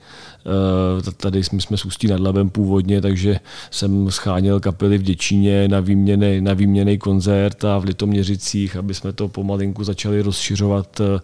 Eh, 0.46 1.12
tady 1.12 1.44
jsme, 1.44 1.62
jsme 1.62 1.78
s 1.78 1.86
Ústí 1.86 2.08
nad 2.08 2.20
Labem 2.20 2.50
původně, 2.50 3.02
takže 3.02 3.40
jsem 3.72 4.12
scháněl 4.12 4.60
kapely 4.60 4.98
v 4.98 5.02
Děčíně 5.02 5.68
na 5.68 5.80
výměný, 5.80 6.42
na 6.42 6.54
výměný 6.54 6.98
koncert 6.98 7.66
a 7.66 7.78
v 7.78 7.84
Litoměřicích, 7.84 8.76
aby 8.76 8.94
jsme 8.94 9.14
to 9.14 9.28
pomalinku 9.28 9.84
začali 9.84 10.22
rozšiřovat 10.22 11.02
eh, 11.02 11.20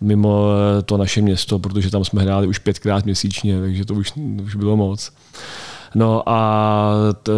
mimo 0.00 0.46
eh, 0.78 0.82
to 0.82 0.96
naše 0.96 1.22
město, 1.22 1.58
protože 1.58 1.90
tam 1.90 2.04
jsme 2.04 2.22
hráli 2.22 2.46
už 2.46 2.58
pětkrát 2.58 3.04
měsíčně, 3.04 3.60
takže 3.60 3.84
to 3.84 3.94
už, 3.94 4.12
už 4.44 4.54
bylo 4.54 4.76
moc. 4.76 5.12
No 5.94 6.28
a 6.28 6.90
t, 7.22 7.32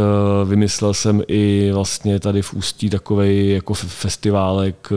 vymyslel 0.45 0.95
jsem 0.95 1.23
i 1.29 1.71
vlastně 1.73 2.21
tady 2.21 2.43
v 2.43 2.55
Ústí 2.55 2.91
takový 2.91 3.51
jako 3.51 3.75
festiválek, 3.75 4.89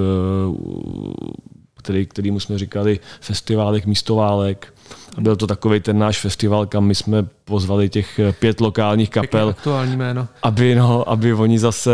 který, 1.77 2.05
kterýmu 2.05 2.39
jsme 2.39 2.57
říkali 2.57 2.99
festiválek 3.21 3.85
místoválek, 3.85 4.73
a 5.17 5.21
byl 5.21 5.35
to 5.35 5.47
takový 5.47 5.79
ten 5.79 5.99
náš 5.99 6.19
festival, 6.19 6.65
kam 6.65 6.85
my 6.85 6.95
jsme 6.95 7.27
pozvali 7.45 7.89
těch 7.89 8.19
pět 8.39 8.61
lokálních 8.61 9.09
kapel. 9.09 9.49
aktuální 9.49 9.97
jméno. 9.97 10.27
Aby, 10.43 10.75
no, 10.75 11.09
aby 11.09 11.33
oni 11.33 11.59
zase 11.59 11.91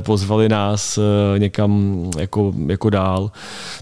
pozvali 0.00 0.48
nás 0.48 0.98
eh, 0.98 1.38
někam 1.38 2.02
jako, 2.18 2.52
jako 2.66 2.90
dál. 2.90 3.30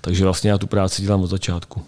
Takže 0.00 0.24
vlastně 0.24 0.50
já 0.50 0.58
tu 0.58 0.66
práci 0.66 1.02
dělám 1.02 1.20
od 1.20 1.26
začátku. 1.26 1.82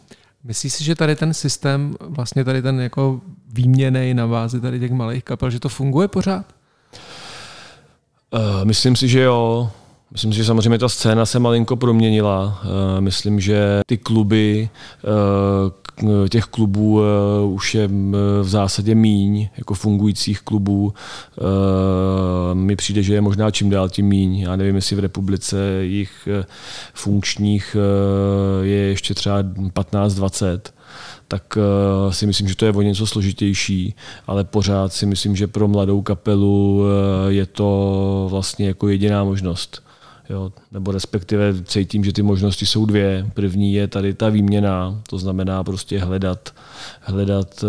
Myslíš 0.45 0.73
si, 0.73 0.85
že 0.85 0.95
tady 0.95 1.17
ten 1.17 1.35
systém, 1.35 1.95
vlastně 2.01 2.45
tady 2.45 2.63
ten 2.63 2.81
jako 2.81 3.21
výměnej 3.53 4.15
na 4.15 4.27
bázi 4.27 4.61
tady 4.61 4.81
těch 4.81 4.93
malých 4.93 5.25
kapel, 5.25 5.51
že 5.51 5.61
to 5.61 5.69
funguje 5.69 6.09
pořád? 6.09 6.45
Uh, 8.35 8.65
myslím 8.65 8.97
si, 8.97 9.09
že 9.09 9.21
jo. 9.21 9.71
Myslím 10.11 10.33
si, 10.33 10.39
že 10.39 10.45
samozřejmě 10.45 10.79
ta 10.79 10.89
scéna 10.89 11.27
se 11.27 11.39
malinko 11.39 11.77
proměnila. 11.77 12.61
Uh, 12.65 13.01
myslím, 13.01 13.41
že 13.41 13.81
ty 13.87 13.99
kluby, 13.99 14.69
uh, 15.05 16.29
těch 16.29 16.45
klubů 16.45 17.01
eh, 17.01 17.05
už 17.47 17.75
je 17.75 17.89
v 18.43 18.49
zásadě 18.49 18.95
míň, 18.95 19.49
jako 19.59 19.75
fungujících 19.75 20.41
klubů. 20.41 20.95
Mi 22.55 22.77
přijde, 22.77 23.03
že 23.03 23.15
je 23.15 23.21
možná 23.21 23.51
čím 23.51 23.71
dál 23.71 23.89
tím 23.89 24.07
míň. 24.07 24.39
Já 24.39 24.57
nevím, 24.57 24.77
jestli 24.77 24.97
v 24.97 24.99
republice 24.99 25.57
jich 25.83 26.29
funkčních 26.95 27.77
je 28.63 28.77
ještě 28.77 29.15
třeba 29.15 29.43
15-20 29.43 30.61
tak 31.33 31.59
si 32.11 32.27
myslím, 32.27 32.49
že 32.49 32.57
to 32.57 32.67
je 32.67 32.73
o 32.73 32.83
něco 32.83 33.07
složitější, 33.07 33.95
ale 34.27 34.45
pořád 34.45 34.93
si 34.93 35.07
myslím, 35.07 35.37
že 35.37 35.47
pro 35.47 35.69
mladou 35.69 36.03
kapelu 36.03 36.85
je 37.29 37.47
to 37.47 38.27
vlastně 38.31 38.67
jako 38.67 38.89
jediná 38.89 39.25
možnost. 39.25 39.83
Jo, 40.31 40.53
nebo 40.73 40.93
respektive 40.93 41.55
cítím, 41.65 42.05
že 42.05 42.13
ty 42.13 42.23
možnosti 42.23 42.67
jsou 42.67 42.87
dvě. 42.87 43.31
První 43.35 43.75
je 43.75 43.89
tady 43.89 44.15
ta 44.15 44.29
výměna, 44.29 45.03
to 45.09 45.19
znamená 45.19 45.65
prostě 45.65 45.99
hledat, 45.99 46.55
hledat 47.01 47.65
eh, 47.65 47.67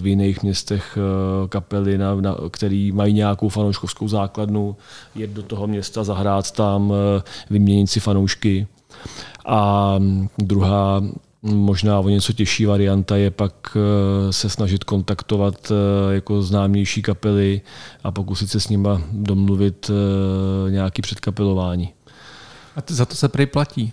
v 0.00 0.06
jiných 0.06 0.42
městech 0.42 0.98
eh, 0.98 1.48
kapely, 1.48 1.98
na, 1.98 2.14
na, 2.14 2.36
který 2.50 2.92
mají 2.92 3.14
nějakou 3.14 3.48
fanouškovskou 3.48 4.08
základnu, 4.08 4.76
jet 5.14 5.30
do 5.30 5.42
toho 5.42 5.66
města, 5.66 6.04
zahrát 6.04 6.50
tam, 6.50 6.92
eh, 6.92 7.22
vyměnit 7.50 7.86
si 7.86 8.00
fanoušky. 8.00 8.66
A 9.46 9.94
mm, 9.98 10.28
druhá 10.38 11.02
Možná 11.42 12.00
o 12.00 12.08
něco 12.08 12.32
těžší 12.32 12.66
varianta 12.66 13.16
je 13.16 13.30
pak 13.30 13.76
eh, 13.76 14.32
se 14.32 14.48
snažit 14.48 14.84
kontaktovat 14.84 15.72
eh, 15.72 16.14
jako 16.14 16.42
známější 16.42 17.02
kapely 17.02 17.60
a 18.04 18.10
pokusit 18.10 18.50
se 18.50 18.60
s 18.60 18.68
nima 18.68 19.02
domluvit 19.12 19.90
eh, 19.90 20.70
nějaký 20.70 21.02
předkapelování. 21.02 21.92
A 22.76 22.80
za 22.88 23.06
to 23.06 23.14
se 23.14 23.28
prej 23.28 23.46
platí? 23.46 23.92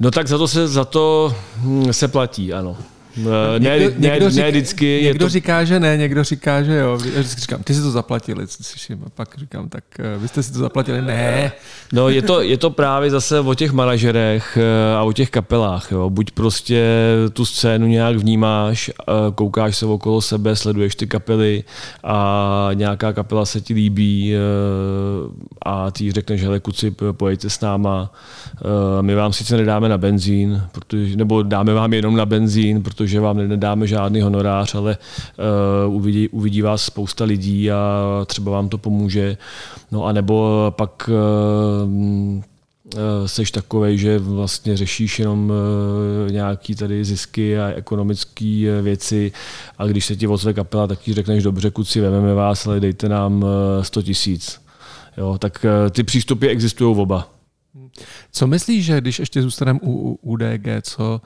No 0.00 0.10
tak 0.10 0.28
za 0.28 0.38
to 0.38 0.48
se, 0.48 0.68
za 0.68 0.84
to 0.84 1.34
hm, 1.56 1.92
se 1.92 2.08
platí, 2.08 2.52
ano. 2.52 2.76
Ne, 3.16 3.58
někdo, 3.58 3.90
ne, 3.98 4.08
někdo 4.08 4.28
ne, 4.28 4.34
ne 4.34 4.50
vždycky. 4.50 5.00
Někdo 5.02 5.24
to... 5.24 5.28
říká, 5.28 5.64
že 5.64 5.80
ne, 5.80 5.96
někdo 5.96 6.24
říká, 6.24 6.62
že 6.62 6.76
jo. 6.76 6.98
Já 7.14 7.20
vždycky 7.20 7.40
říkám, 7.40 7.62
ty 7.62 7.74
si 7.74 7.82
to 7.82 7.90
zaplatili, 7.90 8.46
slyším. 8.46 9.02
A 9.06 9.10
pak 9.10 9.38
říkám, 9.38 9.68
tak 9.68 9.84
eh, 9.98 10.18
vy 10.18 10.28
jste 10.28 10.42
si 10.42 10.52
to 10.52 10.58
zaplatili, 10.58 11.02
ne. 11.02 11.52
No 11.92 12.08
je 12.08 12.22
to, 12.22 12.40
je 12.40 12.58
to 12.58 12.70
právě 12.70 13.10
zase 13.10 13.40
o 13.40 13.54
těch 13.54 13.72
manažerech 13.72 14.58
eh, 14.60 14.96
a 14.96 15.02
o 15.02 15.12
těch 15.12 15.30
kapelách. 15.30 15.92
Jo. 15.92 16.10
Buď 16.10 16.30
prostě 16.30 16.84
tu 17.32 17.44
scénu 17.44 17.86
nějak 17.86 18.16
vnímáš, 18.16 18.90
eh, 18.90 19.12
koukáš 19.34 19.76
se 19.76 19.86
okolo 19.86 20.20
sebe, 20.20 20.56
sleduješ 20.56 20.94
ty 20.94 21.06
kapely 21.06 21.64
a 22.04 22.70
nějaká 22.74 23.12
kapela 23.12 23.46
se 23.46 23.60
ti 23.60 23.74
líbí 23.74 24.34
a 25.62 25.90
ty 25.90 26.12
řekneš, 26.12 26.42
hele 26.42 26.60
kuci, 26.60 26.94
pojďte 27.12 27.50
s 27.50 27.60
náma. 27.60 28.12
My 29.00 29.14
vám 29.14 29.32
sice 29.32 29.56
nedáme 29.56 29.88
na 29.88 29.98
benzín, 29.98 30.62
protože, 30.72 31.16
nebo 31.16 31.42
dáme 31.42 31.74
vám 31.74 31.92
jenom 31.92 32.16
na 32.16 32.26
benzín, 32.26 32.82
protože 32.82 32.99
protože 33.00 33.20
vám 33.20 33.48
nedáme 33.48 33.86
žádný 33.86 34.20
honorář, 34.20 34.74
ale 34.74 34.98
uh, 35.86 35.94
uvidí, 35.94 36.28
uvidí 36.28 36.62
vás 36.62 36.84
spousta 36.84 37.24
lidí 37.24 37.70
a 37.70 38.02
třeba 38.26 38.52
vám 38.52 38.68
to 38.68 38.78
pomůže. 38.78 39.36
No 39.90 40.04
a 40.04 40.12
nebo 40.12 40.66
pak 40.76 41.10
uh, 41.12 42.42
seš 43.26 43.50
takovej, 43.50 43.98
že 43.98 44.18
vlastně 44.18 44.76
řešíš 44.76 45.18
jenom 45.18 45.52
nějaký 46.30 46.74
tady 46.74 47.04
zisky 47.04 47.58
a 47.58 47.68
ekonomické 47.68 48.82
věci 48.82 49.32
a 49.78 49.86
když 49.86 50.04
se 50.04 50.16
ti 50.16 50.26
ozve 50.26 50.52
kapela, 50.52 50.86
tak 50.86 50.98
ti 51.00 51.14
řekneš, 51.14 51.42
dobře, 51.42 51.70
kuci, 51.70 52.00
vememe 52.00 52.34
vás, 52.34 52.66
ale 52.66 52.80
dejte 52.80 53.08
nám 53.08 53.44
100 53.82 54.02
tisíc. 54.02 54.60
Jo, 55.16 55.36
tak 55.38 55.66
ty 55.90 56.02
přístupy 56.02 56.48
existují 56.48 56.96
oba. 56.96 57.39
Co 58.32 58.46
myslíš, 58.46 58.84
že 58.84 59.00
když 59.00 59.18
ještě 59.18 59.42
zůstaneme 59.42 59.80
u, 59.82 60.18
UDG, 60.22 60.68
co 60.82 61.20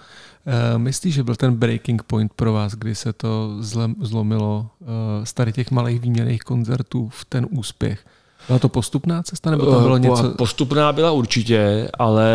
uh, 0.47 0.79
myslíš, 0.79 1.15
že 1.15 1.23
byl 1.23 1.37
ten 1.37 1.57
breaking 1.57 2.03
point 2.03 2.33
pro 2.33 2.53
vás, 2.53 2.75
kdy 2.75 2.95
se 2.95 3.13
to 3.13 3.57
zlem, 3.61 3.95
zlomilo 4.01 4.67
uh, 4.81 4.89
z 5.25 5.33
tady 5.33 5.53
těch 5.53 5.71
malých 5.71 6.01
výměných 6.01 6.41
koncertů 6.41 7.09
v 7.09 7.25
ten 7.25 7.47
úspěch? 7.51 8.07
Byla 8.47 8.59
to 8.59 8.69
postupná 8.69 9.23
cesta, 9.23 9.51
nebo 9.51 9.65
to 9.65 9.81
bylo 9.81 9.97
něco? 9.99 10.31
Postupná 10.39 10.93
byla 10.93 11.11
určitě, 11.13 11.89
ale 11.99 12.33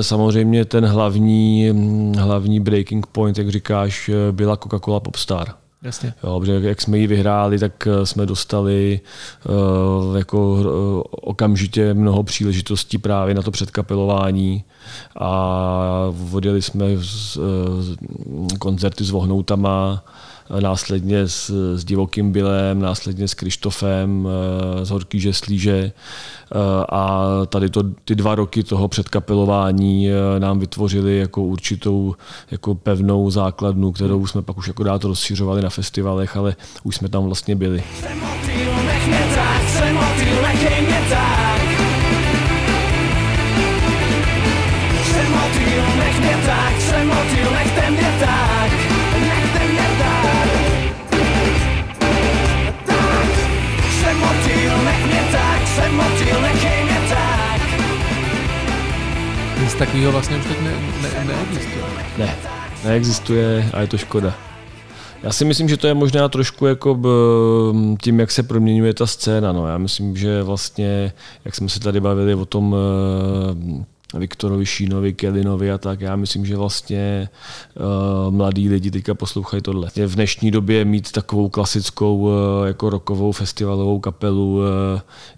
samozřejmě 0.00 0.64
ten 0.64 0.84
hlavní, 0.84 1.70
hlavní 2.18 2.60
breaking 2.60 3.06
point, 3.06 3.38
jak 3.38 3.48
říkáš, 3.48 4.10
byla 4.30 4.56
Coca-Cola 4.56 5.00
Popstar. 5.00 5.54
Jasně. 5.82 6.14
Jo, 6.24 6.40
protože 6.40 6.60
jak 6.62 6.80
jsme 6.80 6.98
ji 6.98 7.06
vyhráli, 7.06 7.58
tak 7.58 7.86
eh, 7.86 8.06
jsme 8.06 8.26
dostali 8.26 9.00
uh, 9.48 10.16
jako 10.16 10.52
uh, 10.52 11.02
okamžitě 11.10 11.94
mnoho 11.94 12.22
příležitostí 12.22 12.98
právě 12.98 13.34
na 13.34 13.42
to 13.42 13.50
předkapelování 13.50 14.64
a 15.16 16.12
odjeli 16.32 16.62
jsme 16.62 16.86
z, 16.96 17.36
uh, 17.36 18.48
koncerty 18.58 19.04
s 19.04 19.10
Vohnoutama, 19.10 20.04
následně 20.60 21.28
s, 21.28 21.50
s 21.76 21.84
Divokým 21.84 22.32
Bylem, 22.32 22.80
následně 22.80 23.28
s 23.28 23.34
Krištofem, 23.34 24.28
z 24.82 24.90
Horký 24.90 25.20
Žeslíže 25.20 25.92
a 26.92 27.26
tady 27.46 27.70
to, 27.70 27.82
ty 28.04 28.14
dva 28.14 28.34
roky 28.34 28.62
toho 28.62 28.88
předkapelování 28.88 30.08
nám 30.38 30.58
vytvořili 30.58 31.18
jako 31.18 31.42
určitou 31.42 32.14
jako 32.50 32.74
pevnou 32.74 33.30
základnu, 33.30 33.92
kterou 33.92 34.26
jsme 34.26 34.42
pak 34.42 34.58
už 34.58 34.68
jako 34.68 34.82
dát 34.82 35.04
rozšiřovali 35.04 35.62
na 35.62 35.70
festivalech, 35.70 36.36
ale 36.36 36.56
už 36.82 36.96
jsme 36.96 37.08
tam 37.08 37.24
vlastně 37.24 37.56
byli. 37.56 37.82
Jsem 38.00 38.20
takového 60.02 60.12
vlastně 60.12 60.36
už 60.36 60.44
teď 60.44 60.60
ne, 60.60 60.74
ne, 61.02 61.24
neexistuje. 61.24 61.84
Ne, 62.18 62.36
neexistuje 62.84 63.70
a 63.72 63.80
je 63.80 63.86
to 63.86 63.98
škoda. 63.98 64.34
Já 65.22 65.32
si 65.32 65.44
myslím, 65.44 65.68
že 65.68 65.76
to 65.76 65.86
je 65.86 65.94
možná 65.94 66.28
trošku 66.28 66.66
jako 66.66 66.98
tím, 68.00 68.20
jak 68.20 68.30
se 68.30 68.42
proměňuje 68.42 68.94
ta 68.94 69.06
scéna. 69.06 69.52
No. 69.52 69.66
Já 69.66 69.78
myslím, 69.78 70.16
že 70.16 70.42
vlastně, 70.42 71.12
jak 71.44 71.54
jsme 71.54 71.68
se 71.68 71.80
tady 71.80 72.00
bavili 72.00 72.34
o 72.34 72.44
tom 72.44 72.76
eh, 72.76 73.84
Viktorovi 74.14 74.66
Šínovi, 74.66 75.12
Kelinovi 75.12 75.72
a 75.72 75.78
tak. 75.78 76.00
Já 76.00 76.16
myslím, 76.16 76.46
že 76.46 76.56
vlastně 76.56 77.28
uh, 78.26 78.34
mladí 78.34 78.68
lidi 78.68 78.90
teďka 78.90 79.14
poslouchají 79.14 79.62
tohle. 79.62 79.88
V 80.06 80.14
dnešní 80.14 80.50
době 80.50 80.84
mít 80.84 81.12
takovou 81.12 81.48
klasickou 81.48 82.18
uh, 82.18 82.30
jako 82.66 82.90
rokovou 82.90 83.32
festivalovou 83.32 84.00
kapelu 84.00 84.56
uh, 84.56 84.64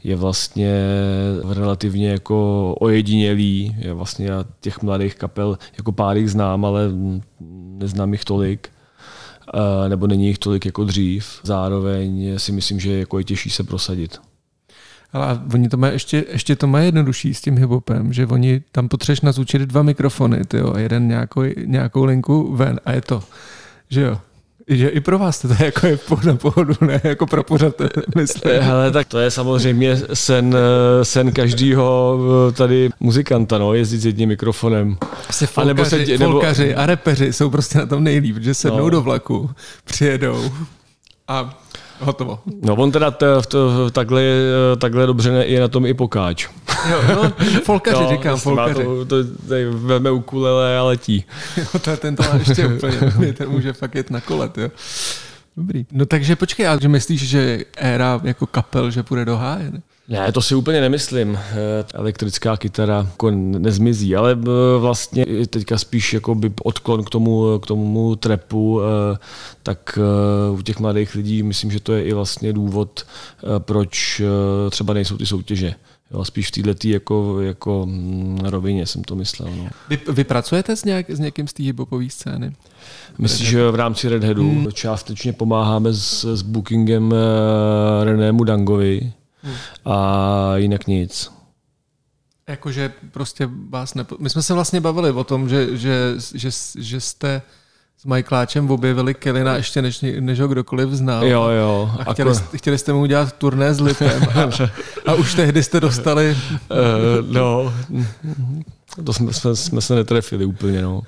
je 0.05 0.17
vlastně 0.17 0.85
relativně 1.49 2.09
jako 2.09 2.75
ojedinělý. 2.81 3.77
Je 3.79 3.93
vlastně 3.93 4.27
já 4.27 4.45
těch 4.61 4.83
mladých 4.83 5.15
kapel 5.15 5.59
jako 5.77 5.93
pár 5.93 6.17
jich 6.17 6.31
znám, 6.31 6.65
ale 6.65 6.91
neznám 7.79 8.13
jich 8.13 8.25
tolik 8.25 8.69
nebo 9.89 10.07
není 10.07 10.27
jich 10.27 10.39
tolik 10.39 10.67
jako 10.67 10.85
dřív. 10.85 11.41
Zároveň 11.43 12.39
si 12.39 12.53
myslím, 12.53 12.81
že 12.81 12.99
jako 12.99 13.19
je 13.19 13.25
těžší 13.25 13.51
se 13.51 13.65
prosadit. 13.65 14.19
Ale 15.15 15.41
oni 15.55 15.69
to 15.69 15.77
mají 15.77 15.93
ještě, 15.93 16.25
ještě 16.33 16.57
to 16.57 16.67
mají 16.67 16.87
jednodušší 16.87 17.35
s 17.35 17.41
tím 17.41 17.59
hiphopem, 17.59 18.13
že 18.13 18.27
oni 18.27 18.63
tam 18.73 18.89
potřebuješ 18.89 19.21
nazvučit 19.21 19.63
dva 19.63 19.83
mikrofony, 19.83 20.45
tyjo, 20.45 20.75
a 20.75 20.79
jeden 20.79 21.09
nějakou, 21.09 21.43
nějakou 21.65 22.05
linku 22.05 22.57
ven 22.57 22.81
a 22.85 22.93
je 22.93 23.01
to. 23.01 23.23
Že 23.91 24.01
jo? 24.01 24.19
že 24.69 24.89
i 24.89 25.01
pro 25.01 25.19
vás 25.19 25.39
to 25.39 25.49
je 25.49 25.65
jako 25.65 25.87
je 25.87 25.99
na 26.27 26.35
pohodu, 26.35 26.75
ne 26.81 27.01
jako 27.05 27.27
pro 27.27 27.43
pořad, 27.43 27.75
myslím. 28.17 28.53
Hele, 28.61 28.91
tak 28.91 29.09
to 29.09 29.19
je 29.19 29.31
samozřejmě 29.31 29.97
sen, 30.15 30.57
sen 31.03 31.33
každého 31.33 32.19
eh, 32.49 32.53
tady 32.53 32.91
muzikanta, 33.01 33.59
no, 33.59 33.75
jezdit 33.75 34.01
s 34.01 34.07
jedním 34.07 34.29
mikrofonem. 34.29 34.97
Se 35.31 35.47
folkaři, 35.47 35.71
a, 35.71 35.75
nebo 35.75 35.85
se, 35.85 36.19
nebo... 36.19 36.33
folkaři 36.33 36.75
a 36.75 36.87
repeři 36.87 37.33
jsou 37.33 37.51
prostě 37.51 37.79
na 37.79 37.87
tom 37.87 38.05
nejlíp, 38.05 38.37
že 38.41 38.55
sednou 38.55 38.85
no. 38.85 38.91
do 38.91 39.01
vlaku, 39.01 39.51
přijedou 39.85 40.53
a 41.29 41.65
Hotovo. 42.01 42.39
No 42.63 42.75
on 42.77 42.93
teda 42.93 43.11
t, 43.11 43.27
to, 43.49 43.91
takhle, 43.91 44.23
takhle 44.79 45.07
dobře 45.07 45.31
je 45.31 45.61
na 45.61 45.69
tom 45.69 45.87
i 45.87 45.95
pokáč. 45.95 46.49
Jo, 46.91 47.03
no, 47.09 47.33
folkaři 47.65 48.03
no, 48.03 48.09
říkám, 48.09 48.39
folkaři. 48.39 48.85
To, 48.85 49.05
to, 49.05 49.25
to 49.25 49.55
veme 49.73 50.11
ukulele 50.11 50.79
a 50.79 50.83
letí. 50.83 51.25
Jo, 51.57 51.79
to 51.79 51.91
je 51.91 51.97
ten 51.97 52.17
to 52.17 52.23
má 52.23 52.35
ještě 52.35 52.67
úplně, 52.77 53.33
ten 53.33 53.49
může 53.49 53.73
fakt 53.73 53.95
jet 53.95 54.11
na 54.11 54.21
kolet, 54.21 54.59
jo. 54.59 54.69
Dobrý. 55.57 55.87
No 55.93 56.07
takže 56.07 56.37
počkej, 56.37 56.69
ale 56.69 56.81
že 56.81 56.89
myslíš, 56.89 57.29
že 57.29 57.65
éra 57.77 58.21
jako 58.25 58.47
kapel, 58.47 58.91
že 58.91 59.03
půjde 59.03 59.25
do 59.25 59.37
háje? 59.37 59.71
Ne? 59.71 59.83
Ne, 60.09 60.33
to 60.33 60.43
si 60.43 60.55
úplně 60.55 60.81
nemyslím. 60.81 61.39
Eh, 61.39 61.55
elektrická 61.95 62.57
kytara 62.57 62.97
jako 62.97 63.31
nezmizí, 63.31 64.17
ale 64.17 64.33
eh, 64.33 64.79
vlastně 64.79 65.27
teďka 65.51 65.79
spíš 65.79 66.15
jako 66.15 66.35
by 66.35 66.53
odklon 66.63 67.05
k 67.05 67.11
tomu, 67.11 67.59
k 67.59 67.67
tomu 67.67 68.17
trepu, 68.17 68.81
eh, 68.83 69.19
tak 69.63 69.99
u 70.53 70.63
těch 70.63 70.79
mladých 70.79 71.15
lidí 71.15 71.43
myslím, 71.43 71.71
že 71.71 71.81
to 71.81 71.93
je 71.93 72.05
i 72.05 72.13
vlastně 72.13 72.53
důvod, 72.53 73.07
proč 73.59 74.23
třeba 74.71 74.95
nejsou 74.95 75.17
ty 75.17 75.27
soutěže. 75.27 75.75
Jo, 76.11 76.25
spíš 76.25 76.49
v 76.49 76.51
této 76.51 76.89
jako, 76.89 77.41
jako 77.41 77.87
mm, 77.87 78.39
rovině 78.45 78.87
jsem 78.87 79.05
to 79.05 79.15
myslel. 79.15 79.49
No. 79.57 79.69
Vy, 79.89 80.01
vy 80.13 80.25
pracujete 80.25 80.77
s, 80.77 80.85
nějak, 80.85 81.11
s 81.11 81.19
někým 81.19 81.49
z 81.49 81.53
té 81.53 81.63
hiphopové 81.63 82.11
scény? 82.11 82.53
Myslím, 83.19 83.47
že 83.47 83.71
v 83.71 83.75
rámci 83.75 84.09
Redheadu 84.09 84.51
hmm. 84.51 84.73
částečně 84.73 85.33
pomáháme 85.33 85.93
s, 85.93 86.25
s 86.25 86.43
bookingem 86.43 87.15
Renému 88.05 88.45
Dangovi, 88.45 89.13
Hmm. 89.45 89.55
A 89.85 90.57
jinak 90.57 90.87
nic. 90.87 91.33
Jakože 92.49 92.93
prostě 93.11 93.49
vás 93.69 93.95
nepo... 93.95 94.17
My 94.21 94.31
jsme 94.31 94.43
se 94.43 94.55
vlastně 94.55 94.81
bavili 94.81 95.11
o 95.11 95.25
tom, 95.25 95.49
že, 95.49 95.77
že, 95.77 96.15
že, 96.35 96.51
že 96.79 97.01
jste 97.01 97.43
s 97.99 98.05
Michaeláčem 98.05 98.71
objevili 98.71 99.15
Kelina 99.15 99.57
ještě 99.57 99.83
než, 99.83 100.05
než 100.21 100.41
ho 100.41 100.49
kdokoliv 100.49 100.89
znal. 100.89 101.25
Jo, 101.25 101.49
jo. 101.49 101.91
A 102.07 102.13
chtěli, 102.13 102.31
Ako... 102.31 102.57
chtěli 102.57 102.79
jste 102.79 102.93
mu 102.93 103.01
udělat 103.01 103.33
turné 103.33 103.75
s 103.75 103.81
Lipem 103.81 104.23
a, 104.23 104.51
a 105.11 105.15
už 105.15 105.35
tehdy 105.35 105.63
jste 105.63 105.81
dostali... 105.81 106.37
Uh, 106.71 107.33
no, 107.33 107.75
to 109.05 109.13
jsme, 109.13 109.33
jsme, 109.33 109.57
jsme 109.57 109.81
se 109.81 109.95
netrefili 109.95 110.45
úplně, 110.45 110.83
no. 110.83 111.03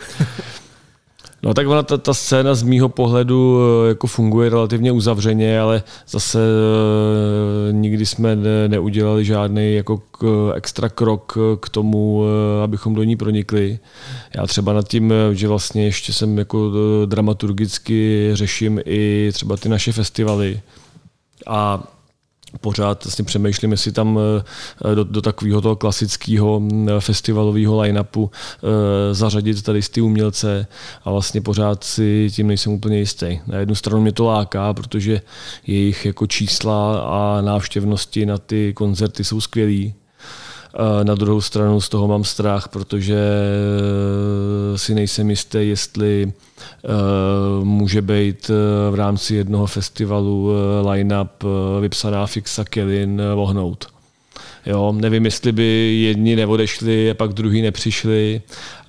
No 1.43 1.55
tak 1.55 1.69
ona, 1.69 1.83
ta, 1.83 1.97
ta 1.99 2.15
scéna 2.15 2.55
z 2.55 2.63
mýho 2.63 2.89
pohledu 2.89 3.61
eh, 3.61 3.89
jako 3.89 4.07
funguje 4.07 4.51
relativně 4.51 4.93
uzavřeně, 4.93 5.61
ale 5.61 5.83
zase 6.09 6.39
e, 6.39 7.73
nikdy 7.73 8.07
jsme 8.07 8.37
ne, 8.37 8.69
neudělali 8.69 9.25
žádný 9.25 9.75
jako 9.75 9.99
k, 9.99 10.53
extra 10.55 10.89
krok 10.89 11.39
eh, 11.39 11.57
k 11.61 11.69
tomu, 11.69 12.25
e, 12.25 12.65
abychom 12.65 12.95
do 12.95 13.03
ní 13.03 13.17
pronikli. 13.17 13.79
Já 14.37 14.47
třeba 14.47 14.73
nad 14.73 14.89
tím, 14.89 15.13
že 15.33 15.49
vlastně 15.49 15.85
ještě 15.85 16.13
jsem 16.13 16.39
jako 16.39 16.73
dramaturgicky 17.07 18.31
řeším 18.33 18.81
i 18.85 19.31
třeba 19.33 19.57
ty 19.57 19.69
naše 19.69 19.93
festivaly 19.93 20.61
a 21.47 21.83
pořád 22.61 23.05
vlastně 23.05 23.25
přemýšlím, 23.25 23.71
jestli 23.71 23.93
tam 23.93 24.19
eh, 24.91 24.95
do, 24.95 25.05
do 25.05 25.23
takového 25.23 25.61
toho 25.61 25.77
klasického 25.77 26.61
mm, 26.61 26.89
festivalového 27.01 27.81
line-upu 27.81 28.31
eh, 28.31 29.15
zařadit 29.15 29.63
tady 29.63 29.81
ty 29.83 30.01
umělce 30.01 30.67
a 31.05 31.11
vlastně 31.11 31.41
pořád 31.41 31.85
si 31.85 32.29
tím 32.33 32.47
nejsem 32.47 32.73
úplně 32.73 32.99
jistý. 32.99 33.39
Na 33.47 33.59
jednu 33.59 33.75
stranu 33.75 34.01
mě 34.01 34.13
to 34.13 34.25
láká, 34.25 34.75
protože 34.75 35.21
jejich 35.67 36.07
jako 36.07 36.27
čísla 36.27 37.01
a 37.01 37.41
návštěvnosti 37.41 38.27
na 38.27 38.39
ty 38.39 38.73
koncerty 38.75 39.25
jsou 39.25 39.41
skvělý, 39.41 39.95
na 41.03 41.15
druhou 41.15 41.41
stranu 41.41 41.81
z 41.81 41.89
toho 41.89 42.09
mám 42.09 42.25
strach, 42.25 42.69
protože 42.69 43.19
eh, 44.75 44.79
si 44.79 44.95
nejsem 44.95 45.31
jistý, 45.31 45.59
jestli 45.69 46.27
eh, 46.29 46.46
může 47.63 48.03
být 48.03 48.51
eh, 48.51 48.91
v 48.91 48.95
rámci 48.95 49.35
jednoho 49.35 49.67
festivalu 49.67 50.51
line-up 50.91 51.45
vypsaná 51.81 52.27
fixa 52.27 52.65
Kevin 52.65 53.23
vohnout. 53.35 53.87
Jo, 54.67 54.93
nevím, 54.93 55.25
jestli 55.25 55.53
by 55.53 55.99
jedni 56.03 56.37
neodešli 56.37 57.11
a 57.11 57.15
pak 57.15 57.33
druhý 57.33 57.63
nepřišli. 57.63 58.43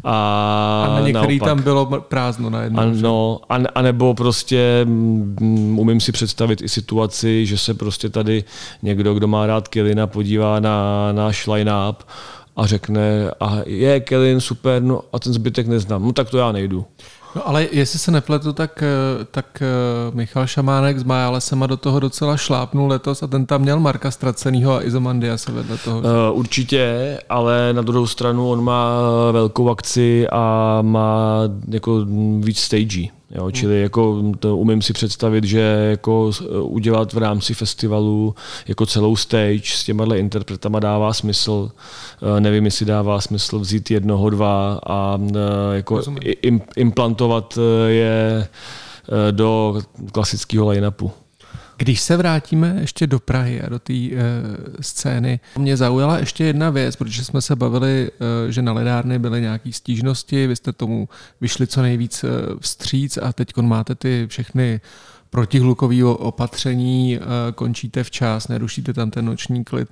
A, 0.03 0.85
a 0.87 0.93
na 0.93 1.07
některý 1.07 1.39
naopak. 1.39 1.49
tam 1.49 1.63
bylo 1.63 1.85
prázdno 2.01 2.49
na 2.49 2.61
jednom. 2.61 2.85
Ano, 2.85 3.39
a, 3.49 3.55
a 3.75 3.81
nebo 3.81 4.13
prostě 4.13 4.85
um, 4.85 5.79
umím 5.79 5.99
si 5.99 6.11
představit 6.11 6.61
i 6.61 6.69
situaci, 6.69 7.45
že 7.45 7.57
se 7.57 7.73
prostě 7.73 8.09
tady 8.09 8.43
někdo, 8.83 9.13
kdo 9.13 9.27
má 9.27 9.47
rád 9.47 9.67
Kelina, 9.67 10.07
podívá 10.07 10.59
na 10.59 11.11
náš 11.11 11.47
line-up 11.47 12.03
a 12.55 12.65
řekne, 12.65 13.31
a 13.39 13.57
je 13.65 13.99
Kelin 13.99 14.41
super, 14.41 14.81
no 14.81 15.01
a 15.13 15.19
ten 15.19 15.33
zbytek 15.33 15.67
neznám, 15.67 16.03
no 16.03 16.13
tak 16.13 16.29
to 16.29 16.37
já 16.37 16.51
nejdu. 16.51 16.85
No 17.37 17.47
ale 17.47 17.67
jestli 17.71 17.99
se 17.99 18.11
nepletu, 18.11 18.53
tak, 18.53 18.83
eh, 18.83 19.25
tak 19.31 19.61
eh, 19.61 20.15
Michal 20.15 20.47
Šamánek 20.47 20.99
z 20.99 21.03
Majále 21.03 21.41
Sema 21.41 21.67
do 21.67 21.77
toho 21.77 21.99
docela 21.99 22.37
šlápnul 22.37 22.87
letos 22.87 23.23
a 23.23 23.27
ten 23.27 23.45
tam 23.45 23.61
měl 23.61 23.79
Marka 23.79 24.11
Ztracenýho 24.11 24.75
a 24.75 24.83
Izomandia 24.83 25.37
se 25.37 25.51
vedle 25.51 25.77
toho. 25.77 25.99
Uh, 25.99 26.05
určitě, 26.31 27.17
ale 27.29 27.73
na 27.73 27.81
druhou 27.81 28.07
stranu 28.07 28.49
on 28.49 28.63
má 28.63 29.01
velkou 29.31 29.69
akci 29.69 30.27
a 30.31 30.79
má 30.81 31.41
jako 31.67 32.05
víc 32.39 32.59
stagí. 32.59 33.11
Jo, 33.31 33.43
hmm. 33.43 33.51
čili 33.51 33.81
jako 33.81 34.23
to 34.39 34.57
umím 34.57 34.81
si 34.81 34.93
představit, 34.93 35.43
že 35.43 35.87
jako 35.89 36.31
udělat 36.61 37.13
v 37.13 37.17
rámci 37.17 37.53
festivalu 37.53 38.35
jako 38.67 38.85
celou 38.85 39.15
stage 39.15 39.61
s 39.65 39.83
těma 39.83 40.15
interpretama 40.15 40.79
dává 40.79 41.13
smysl. 41.13 41.71
Nevím, 42.39 42.65
jestli 42.65 42.85
dává 42.85 43.21
smysl 43.21 43.59
vzít 43.59 43.91
jednoho, 43.91 44.29
dva 44.29 44.79
a 44.87 45.19
jako 45.73 46.01
implantovat 46.75 47.59
je 47.87 48.47
do 49.31 49.81
klasického 50.11 50.69
line-upu. 50.69 51.11
Když 51.77 52.01
se 52.01 52.17
vrátíme 52.17 52.77
ještě 52.79 53.07
do 53.07 53.19
Prahy 53.19 53.61
a 53.61 53.69
do 53.69 53.79
té 53.79 53.93
e, 53.93 54.13
scény, 54.81 55.39
mě 55.57 55.77
zaujala 55.77 56.17
ještě 56.17 56.43
jedna 56.43 56.69
věc, 56.69 56.95
protože 56.95 57.25
jsme 57.25 57.41
se 57.41 57.55
bavili, 57.55 58.11
e, 58.47 58.51
že 58.51 58.61
na 58.61 58.73
ledárny 58.73 59.19
byly 59.19 59.41
nějaké 59.41 59.73
stížnosti, 59.73 60.47
vy 60.47 60.55
jste 60.55 60.73
tomu 60.73 61.09
vyšli 61.41 61.67
co 61.67 61.81
nejvíc 61.81 62.23
e, 62.23 62.27
vstříc 62.59 63.17
a 63.17 63.33
teď 63.33 63.57
máte 63.57 63.95
ty 63.95 64.25
všechny 64.29 64.81
protihlukové 65.29 66.03
opatření, 66.03 67.19
končíte 67.55 68.03
včas, 68.03 68.47
nerušíte 68.47 68.93
tam 68.93 69.11
ten 69.11 69.25
noční 69.25 69.63
klid. 69.63 69.89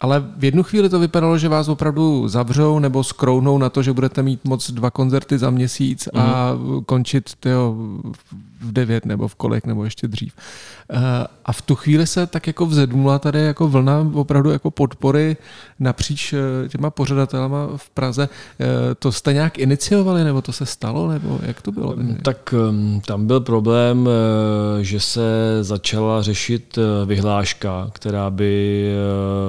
Ale 0.00 0.24
v 0.36 0.44
jednu 0.44 0.62
chvíli 0.62 0.88
to 0.88 0.98
vypadalo, 0.98 1.38
že 1.38 1.48
vás 1.48 1.68
opravdu 1.68 2.28
zavřou 2.28 2.78
nebo 2.78 3.04
skrouhnou 3.04 3.58
na 3.58 3.68
to, 3.68 3.82
že 3.82 3.92
budete 3.92 4.22
mít 4.22 4.44
moc 4.44 4.70
dva 4.70 4.90
koncerty 4.90 5.38
za 5.38 5.50
měsíc 5.50 6.08
a 6.14 6.52
mm. 6.54 6.84
končit 6.84 7.30
tyjo, 7.40 7.76
v 8.60 8.72
devět 8.72 9.06
nebo 9.06 9.28
v 9.28 9.34
kolik 9.34 9.66
nebo 9.66 9.84
ještě 9.84 10.08
dřív. 10.08 10.34
Eh, 10.92 10.98
a 11.44 11.52
v 11.52 11.62
tu 11.62 11.74
chvíli 11.74 12.06
se 12.06 12.26
tak 12.26 12.46
jako 12.46 12.66
vzedmula 12.66 13.18
tady 13.18 13.40
jako 13.40 13.68
vlna 13.68 14.10
opravdu 14.12 14.50
jako 14.50 14.70
podpory 14.70 15.36
napříč 15.80 16.32
eh, 16.32 16.68
těma 16.68 16.90
pořadatelama 16.90 17.68
v 17.76 17.90
Praze. 17.90 18.28
Eh, 18.60 18.94
to 18.94 19.12
jste 19.12 19.32
nějak 19.32 19.58
iniciovali 19.58 20.24
nebo 20.24 20.42
to 20.42 20.52
se 20.52 20.66
stalo 20.66 21.08
nebo 21.08 21.38
jak 21.42 21.62
to 21.62 21.72
bylo? 21.72 21.94
Tak 22.22 22.54
ehm, 22.68 23.00
tam 23.06 23.26
byl 23.26 23.40
problém, 23.40 24.08
že 24.80 25.00
se 25.00 25.58
začala 25.60 26.22
řešit 26.22 26.78
vyhláška, 27.06 27.90
která 27.92 28.30
by 28.30 28.84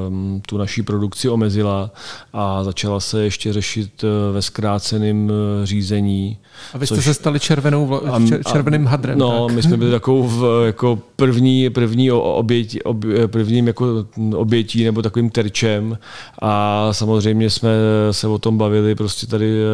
ehm, 0.08 0.42
tu 0.48 0.58
naší 0.58 0.82
produkci 0.82 1.30
omezila 1.30 1.92
a 2.34 2.64
začala 2.64 3.00
se 3.00 3.24
ještě 3.24 3.54
řešit 3.54 4.06
ve 4.32 4.42
zkráceném 4.42 5.32
řízení. 5.64 6.38
A 6.74 6.78
vy 6.78 6.88
jste 6.88 6.96
což, 6.96 7.06
se 7.06 7.14
stali 7.14 7.40
červenou, 7.40 7.86
vla, 7.86 8.22
červeným 8.52 8.86
hadrem. 8.86 9.20
No, 9.20 9.48
tak. 9.48 9.56
my 9.56 9.64
jsme 9.64 9.78
byli 9.78 9.92
takovou 9.92 10.28
v, 10.28 10.66
jako 10.66 11.00
první, 11.16 11.70
první 11.70 12.12
oběť, 12.12 12.80
ob, 12.84 12.98
prvním 13.28 13.68
jako 13.68 14.06
obětí 14.36 14.84
nebo 14.84 15.02
takovým 15.02 15.30
terčem 15.30 15.98
a 16.42 16.88
samozřejmě 16.94 17.50
jsme 17.50 17.70
se 18.12 18.28
o 18.28 18.38
tom 18.38 18.58
bavili 18.58 18.96
prostě 18.96 19.28
tady 19.28 19.62
eh, 19.62 19.66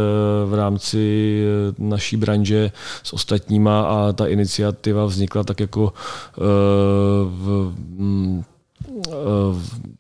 v 0.45 0.53
rámci 0.53 1.43
eh, 1.45 1.73
naší 1.77 2.17
branže 2.17 2.71
s 3.03 3.13
ostatníma 3.13 3.81
a 3.81 4.11
ta 4.11 4.27
iniciativa 4.27 5.05
vznikla 5.05 5.43
tak 5.45 5.59
jako 5.59 5.93
eh, 6.37 6.41
v, 7.23 7.73
mm, 7.89 8.43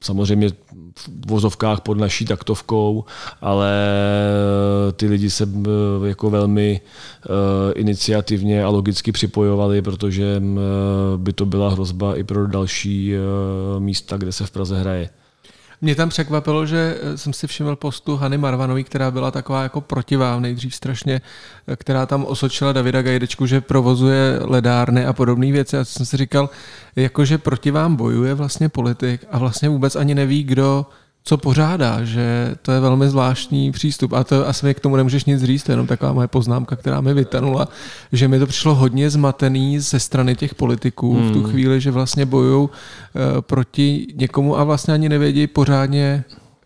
samozřejmě 0.03 0.49
v 0.95 1.09
vozovkách 1.27 1.81
pod 1.81 1.97
naší 1.97 2.25
taktovkou, 2.25 3.05
ale 3.41 3.71
ty 4.95 5.07
lidi 5.07 5.29
se 5.29 5.49
jako 6.05 6.29
velmi 6.29 6.81
iniciativně 7.75 8.63
a 8.63 8.69
logicky 8.69 9.11
připojovali, 9.11 9.81
protože 9.81 10.41
by 11.17 11.33
to 11.33 11.45
byla 11.45 11.69
hrozba 11.69 12.15
i 12.15 12.23
pro 12.23 12.47
další 12.47 13.13
místa, 13.79 14.17
kde 14.17 14.31
se 14.31 14.45
v 14.45 14.51
Praze 14.51 14.79
hraje. 14.79 15.09
Mě 15.85 15.95
tam 15.95 16.09
překvapilo, 16.09 16.65
že 16.65 16.97
eh, 17.01 17.17
jsem 17.17 17.33
si 17.33 17.47
všiml 17.47 17.75
postu 17.75 18.15
Hany 18.15 18.37
Marvanový, 18.37 18.83
která 18.83 19.11
byla 19.11 19.31
taková 19.31 19.63
jako 19.63 19.81
proti 19.81 20.15
vám 20.15 20.41
nejdřív 20.41 20.75
strašně, 20.75 21.21
eh, 21.67 21.75
která 21.75 22.05
tam 22.05 22.25
osočila 22.25 22.73
Davida 22.73 23.01
Gajdečku, 23.01 23.45
že 23.45 23.61
provozuje 23.61 24.39
ledárny 24.41 25.05
a 25.05 25.13
podobné 25.13 25.51
věci. 25.51 25.77
A 25.77 25.85
jsem 25.85 26.05
si 26.05 26.17
říkal, 26.17 26.49
jakože 26.95 27.37
proti 27.37 27.71
vám 27.71 27.95
bojuje 27.95 28.33
vlastně 28.33 28.69
politik 28.69 29.25
a 29.31 29.39
vlastně 29.39 29.69
vůbec 29.69 29.95
ani 29.95 30.15
neví, 30.15 30.43
kdo 30.43 30.85
co 31.27 31.37
pořádá, 31.37 32.03
že 32.03 32.55
to 32.61 32.71
je 32.71 32.79
velmi 32.79 33.09
zvláštní 33.09 33.71
přístup 33.71 34.13
a 34.13 34.23
to 34.23 34.47
asi 34.47 34.65
mi 34.65 34.73
k 34.73 34.79
tomu 34.79 34.95
nemůžeš 34.95 35.25
nic 35.25 35.43
říct, 35.43 35.63
to 35.63 35.71
je 35.71 35.73
jenom 35.73 35.87
taková 35.87 36.13
moje 36.13 36.27
poznámka, 36.27 36.75
která 36.75 37.01
mi 37.01 37.13
vytanula, 37.13 37.67
že 38.11 38.27
mi 38.27 38.39
to 38.39 38.47
přišlo 38.47 38.75
hodně 38.75 39.09
zmatený 39.09 39.79
ze 39.79 39.99
strany 39.99 40.35
těch 40.35 40.55
politiků 40.55 41.13
hmm. 41.13 41.29
v 41.29 41.33
tu 41.33 41.43
hmm. 41.43 41.51
chvíli, 41.51 41.81
že 41.81 41.91
vlastně 41.91 42.25
bojují 42.25 42.63
uh, 42.63 42.69
proti 43.41 44.07
někomu 44.15 44.59
a 44.59 44.63
vlastně 44.63 44.93
ani 44.93 45.09
nevědí 45.09 45.47
pořádně 45.47 46.23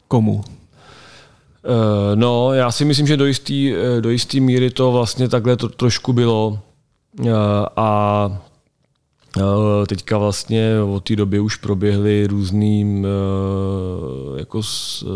komu. 0.08 0.34
Uh, 0.34 0.44
no, 2.16 2.54
já 2.54 2.72
si 2.72 2.86
myslím, 2.86 3.08
že 3.08 3.18
do 3.18 3.26
jistý, 3.26 3.74
do 4.00 4.10
jistý 4.10 4.40
míry 4.40 4.70
to 4.70 4.92
vlastně 4.92 5.30
takhle 5.30 5.58
to 5.58 5.70
trošku 5.70 6.14
bylo. 6.14 6.60
A 7.76 8.30
Eh, 8.32 8.49
teďka 9.88 10.18
vlastně 10.18 10.74
od 10.82 11.04
té 11.04 11.16
doby 11.16 11.40
už 11.40 11.56
proběhly 11.56 12.28
různý 12.28 13.04
eh, 13.06 14.40
jako 14.40 14.62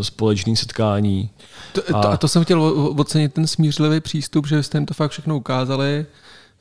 společný 0.02 0.56
setkání. 0.56 1.30
To, 1.73 1.82
to, 1.82 1.97
a 1.97 2.17
to 2.17 2.28
jsem 2.28 2.43
chtěl 2.43 2.62
ocenit 2.97 3.34
ten 3.34 3.47
smířlivý 3.47 3.99
přístup, 3.99 4.47
že 4.47 4.63
jste 4.63 4.78
jim 4.78 4.86
to 4.86 4.93
fakt 4.93 5.12
všechno 5.12 5.38
ukázali, 5.38 6.06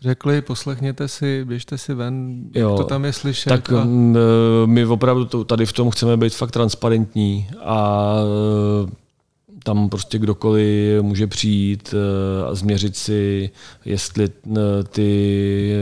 řekli, 0.01 0.43
poslechněte 0.43 1.09
si, 1.09 1.45
běžte 1.45 1.79
si 1.79 1.95
ven, 1.95 2.45
jo, 2.55 2.77
to 2.77 2.85
tam 2.85 3.05
je 3.05 3.13
slyšet. 3.13 3.49
Tak 3.49 3.73
a... 3.73 3.87
Eh, 3.87 4.67
my 4.67 4.87
opravdu 4.87 5.45
tady 5.45 5.67
v 5.67 5.73
tom 5.73 5.91
chceme 5.91 6.17
být 6.17 6.35
fakt 6.35 6.51
transparentní 6.51 7.49
a 7.65 8.17
tam 9.63 9.89
prostě 9.89 10.19
kdokoliv 10.19 11.03
může 11.03 11.27
přijít 11.27 11.95
eh, 11.95 12.47
a 12.51 12.55
změřit 12.55 12.97
si, 12.97 13.51
jestli 13.85 14.25
eh, 14.25 14.59
ty, 14.89 15.73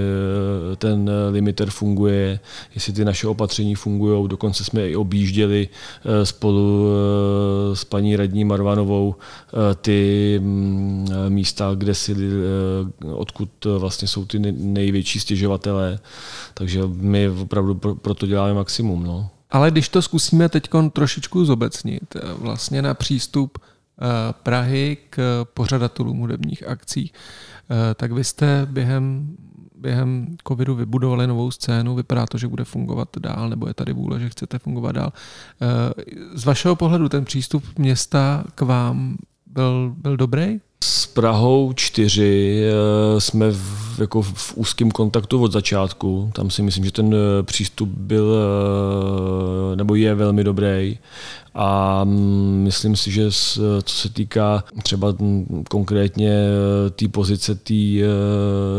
eh, 0.72 0.76
ten 0.76 1.10
limiter 1.30 1.70
funguje, 1.70 2.40
jestli 2.74 2.92
ty 2.92 3.04
naše 3.04 3.26
opatření 3.26 3.74
fungují. 3.74 4.28
Dokonce 4.28 4.64
jsme 4.64 4.90
i 4.90 4.96
objížděli 4.96 5.68
spolu 6.24 6.86
s 7.74 7.84
paní 7.84 8.16
radní 8.16 8.44
Marvanovou 8.44 9.14
ty 9.80 10.38
mm, 10.42 11.08
místa, 11.28 11.74
kde 11.74 11.94
si, 11.94 12.16
odkud 13.14 13.50
vlastně 13.78 14.08
jsou 14.08 14.24
ty 14.24 14.38
největší 14.52 15.20
stěžovatelé. 15.20 15.98
Takže 16.54 16.82
my 16.86 17.28
opravdu 17.28 17.74
pro 17.74 18.14
to 18.14 18.26
děláme 18.26 18.54
maximum. 18.54 19.04
No. 19.04 19.30
Ale 19.50 19.70
když 19.70 19.88
to 19.88 20.02
zkusíme 20.02 20.48
teď 20.48 20.68
trošičku 20.92 21.44
zobecnit, 21.44 22.16
vlastně 22.38 22.82
na 22.82 22.94
přístup 22.94 23.58
Eh, 24.02 24.32
Prahy 24.42 24.96
k 25.10 25.46
pořadatelům 25.54 26.18
hudebních 26.18 26.68
akcí, 26.68 27.12
eh, 27.70 27.94
tak 27.94 28.12
vy 28.12 28.24
jste 28.24 28.66
během, 28.70 29.36
během 29.76 30.36
covidu 30.48 30.74
vybudovali 30.74 31.26
novou 31.26 31.50
scénu, 31.50 31.94
vypadá 31.94 32.26
to, 32.26 32.38
že 32.38 32.48
bude 32.48 32.64
fungovat 32.64 33.08
dál, 33.18 33.48
nebo 33.48 33.66
je 33.66 33.74
tady 33.74 33.92
vůle, 33.92 34.20
že 34.20 34.28
chcete 34.28 34.58
fungovat 34.58 34.92
dál. 34.92 35.12
Eh, 35.62 35.66
z 36.34 36.44
vašeho 36.44 36.76
pohledu 36.76 37.08
ten 37.08 37.24
přístup 37.24 37.64
města 37.78 38.44
k 38.54 38.60
vám 38.60 39.16
byl, 39.46 39.94
byl 39.96 40.16
dobrý? 40.16 40.60
S 40.84 41.06
Prahou 41.06 41.72
4 41.72 42.62
jsme 43.18 43.50
v, 43.50 43.98
jako 43.98 44.22
v 44.22 44.56
úzkém 44.56 44.90
kontaktu 44.90 45.42
od 45.42 45.52
začátku. 45.52 46.30
Tam 46.34 46.50
si 46.50 46.62
myslím, 46.62 46.84
že 46.84 46.92
ten 46.92 47.14
přístup 47.42 47.88
byl 47.88 48.36
nebo 49.74 49.94
je 49.94 50.14
velmi 50.14 50.44
dobrý. 50.44 50.98
A 51.54 52.04
mm, 52.04 52.60
myslím 52.62 52.96
si, 52.96 53.10
že 53.10 53.30
co 53.82 53.94
se 53.94 54.08
týká 54.08 54.64
třeba 54.82 55.14
konkrétně 55.70 56.30
e, 56.30 56.90
té 56.90 57.08
pozice 57.08 57.54
tý, 57.54 58.02
e, 58.02 58.06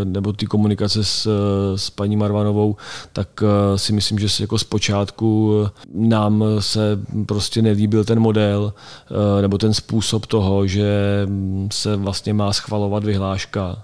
nebo 0.04 0.34
té 0.34 0.46
komunikace 0.46 1.04
s, 1.04 1.28
s 1.76 1.90
paní 1.90 2.18
Marvanovou, 2.18 2.76
tak 3.14 3.44
e, 3.44 3.78
si 3.78 3.94
myslím, 3.94 4.20
že 4.20 4.44
jako 4.44 4.58
zpočátku 4.58 5.54
nám 5.94 6.44
se 6.60 7.00
prostě 7.26 7.62
nelíbil 7.62 8.06
ten 8.06 8.20
model 8.20 8.74
nebo 9.42 9.58
ten 9.58 9.74
způsob 9.74 10.26
toho, 10.26 10.68
že 10.68 11.28
se 11.72 11.96
vlastně 11.96 12.34
má 12.34 12.54
schvalovat 12.54 13.04
vyhláška 13.04 13.84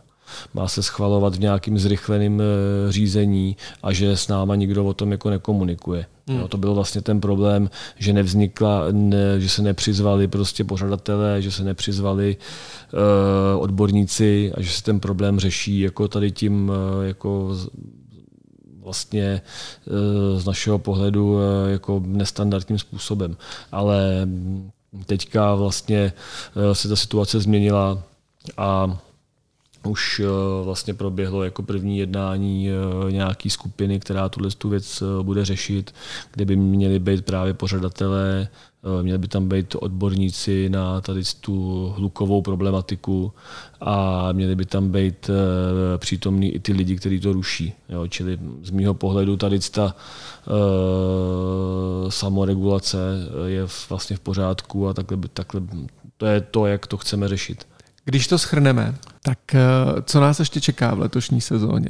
má 0.53 0.67
se 0.67 0.83
schvalovat 0.83 1.35
v 1.35 1.39
nějakým 1.39 1.79
zrychleném 1.79 2.41
řízení 2.89 3.57
a 3.83 3.93
že 3.93 4.17
s 4.17 4.27
náma 4.27 4.55
nikdo 4.55 4.85
o 4.85 4.93
tom 4.93 5.11
jako 5.11 5.29
nekomunikuje. 5.29 6.05
Hmm. 6.27 6.39
Jo, 6.39 6.47
to 6.47 6.57
byl 6.57 6.73
vlastně 6.73 7.01
ten 7.01 7.21
problém, 7.21 7.69
že 7.97 8.13
nevznikla, 8.13 8.81
ne, 8.91 9.39
že 9.39 9.49
se 9.49 9.61
nepřizvali 9.61 10.27
prostě 10.27 10.63
pořadatelé, 10.63 11.41
že 11.41 11.51
se 11.51 11.63
nepřizvali 11.63 12.37
uh, 12.93 13.63
odborníci 13.63 14.51
a 14.57 14.61
že 14.61 14.69
se 14.69 14.83
ten 14.83 14.99
problém 14.99 15.39
řeší 15.39 15.79
jako 15.79 16.07
tady 16.07 16.31
tím 16.31 16.69
uh, 16.69 17.05
jako 17.05 17.57
vlastně 18.83 19.41
uh, 19.85 20.39
z 20.39 20.45
našeho 20.45 20.79
pohledu 20.79 21.33
uh, 21.33 21.41
jako 21.67 22.01
nestandardním 22.05 22.79
způsobem. 22.79 23.37
Ale 23.71 24.27
teďka 25.05 25.55
vlastně 25.55 26.13
uh, 26.55 26.73
se 26.73 26.87
ta 26.87 26.95
situace 26.95 27.39
změnila 27.39 28.03
a 28.57 28.99
už 29.87 30.21
vlastně 30.63 30.93
proběhlo 30.93 31.43
jako 31.43 31.63
první 31.63 31.97
jednání 31.97 32.69
nějaký 33.09 33.49
skupiny, 33.49 33.99
která 33.99 34.29
tuhle 34.29 34.49
tu 34.57 34.69
věc 34.69 35.03
bude 35.21 35.45
řešit, 35.45 35.93
kde 36.33 36.45
by 36.45 36.55
měli 36.55 36.99
být 36.99 37.25
právě 37.25 37.53
pořadatelé 37.53 38.47
Eh, 38.83 39.03
měli 39.03 39.17
by 39.17 39.27
tam 39.27 39.49
být 39.49 39.75
odborníci 39.75 40.69
na 40.69 41.01
tady 41.01 41.21
tu 41.41 41.87
hlukovou 41.97 42.41
problematiku 42.41 43.33
a 43.81 44.31
měli 44.31 44.55
by 44.55 44.65
tam 44.65 44.89
být 44.91 45.29
eh, 45.29 45.97
přítomní 45.97 46.51
i 46.51 46.59
ty 46.59 46.73
lidi, 46.73 46.95
kteří 46.95 47.19
to 47.19 47.33
ruší. 47.33 47.73
Jo, 47.89 48.07
čili 48.07 48.39
z 48.63 48.71
mého 48.71 48.93
pohledu 48.93 49.37
tady 49.37 49.59
ta 49.59 49.95
uh, 50.45 52.09
samoregulace 52.09 52.97
je 53.45 53.67
vlastně 53.89 54.15
v 54.15 54.19
pořádku 54.19 54.87
a 54.87 54.93
takhle, 54.93 55.17
takhle 55.33 55.61
to 56.17 56.25
je 56.25 56.41
to, 56.41 56.65
jak 56.65 56.87
to 56.87 56.97
chceme 56.97 57.27
řešit. 57.27 57.67
Když 58.07 58.27
to 58.27 58.37
schrneme, 58.37 58.95
tak 59.23 59.39
co 60.03 60.21
nás 60.21 60.39
ještě 60.39 60.61
čeká 60.61 60.93
v 60.93 60.99
letošní 60.99 61.41
sezóně? 61.41 61.89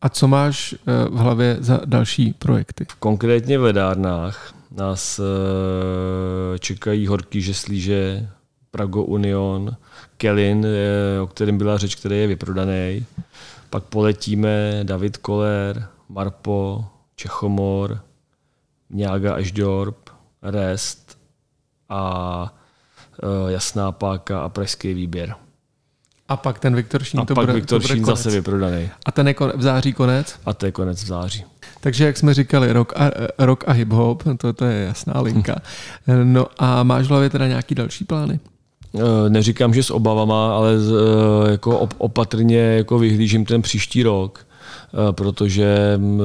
A 0.00 0.08
co 0.08 0.28
máš 0.28 0.74
v 1.10 1.16
hlavě 1.16 1.56
za 1.60 1.80
další 1.84 2.32
projekty? 2.32 2.86
Konkrétně 2.98 3.58
v 3.58 3.62
ledárnách 3.62 4.56
nás 4.76 5.18
eh, 5.18 6.58
čekají 6.58 7.06
horký 7.06 7.42
žeslíže, 7.42 8.28
Prago 8.70 9.02
Union, 9.02 9.76
Kelin, 10.16 10.66
eh, 10.66 11.20
o 11.20 11.26
kterém 11.26 11.58
byla 11.58 11.78
řeč, 11.78 11.94
který 11.94 12.18
je 12.18 12.26
vyprodaný. 12.26 13.06
Pak 13.70 13.84
poletíme 13.84 14.80
David 14.82 15.16
Koller, 15.16 15.88
Marpo, 16.08 16.84
Čechomor, 17.16 18.00
Mňága 18.90 19.34
Ažďorb, 19.34 19.96
Rest 20.42 21.18
a 21.88 22.54
eh, 23.22 23.52
Jasná 23.52 23.92
páka 23.92 24.40
a 24.40 24.48
Pražský 24.48 24.94
výběr. 24.94 25.34
A 26.28 26.36
pak 26.36 26.58
ten 26.58 26.76
Viktor 26.76 27.04
Šín, 27.04 27.20
a 27.20 27.24
to 27.24 27.34
pak 27.34 27.44
bude, 27.44 27.52
Viktor 27.52 27.80
to 27.80 27.82
bude 27.82 27.94
Šín 27.94 28.04
konec. 28.04 28.18
zase 28.18 28.30
vyprodaný. 28.30 28.90
A 29.06 29.12
ten 29.12 29.28
je 29.28 29.34
v 29.54 29.62
září 29.62 29.92
konec? 29.92 30.34
A 30.46 30.54
to 30.54 30.66
je 30.66 30.72
konec 30.72 31.04
v 31.04 31.06
září. 31.06 31.44
Takže 31.80 32.06
jak 32.06 32.16
jsme 32.16 32.34
říkali, 32.34 32.72
rock 32.72 32.92
a, 32.96 33.10
rock 33.38 33.64
a 33.66 33.72
hip-hop, 33.72 34.36
to, 34.36 34.52
to 34.52 34.64
je 34.64 34.84
jasná 34.84 35.20
linka. 35.20 35.56
No 36.24 36.46
a 36.58 36.82
máš 36.82 37.06
v 37.06 37.08
hlavě 37.08 37.30
teda 37.30 37.46
nějaký 37.46 37.74
další 37.74 38.04
plány? 38.04 38.40
Eh, 38.96 39.30
neříkám, 39.30 39.74
že 39.74 39.82
s 39.82 39.90
obavama, 39.90 40.56
ale 40.56 40.72
eh, 40.74 41.50
jako 41.50 41.88
opatrně 41.98 42.58
jako 42.58 42.98
vyhlížím 42.98 43.44
ten 43.44 43.62
příští 43.62 44.02
rok, 44.02 44.46
eh, 44.48 45.12
protože 45.12 45.94
mm, 45.96 46.20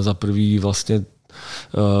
za 0.00 0.14
prvý 0.14 0.58
vlastně 0.58 1.04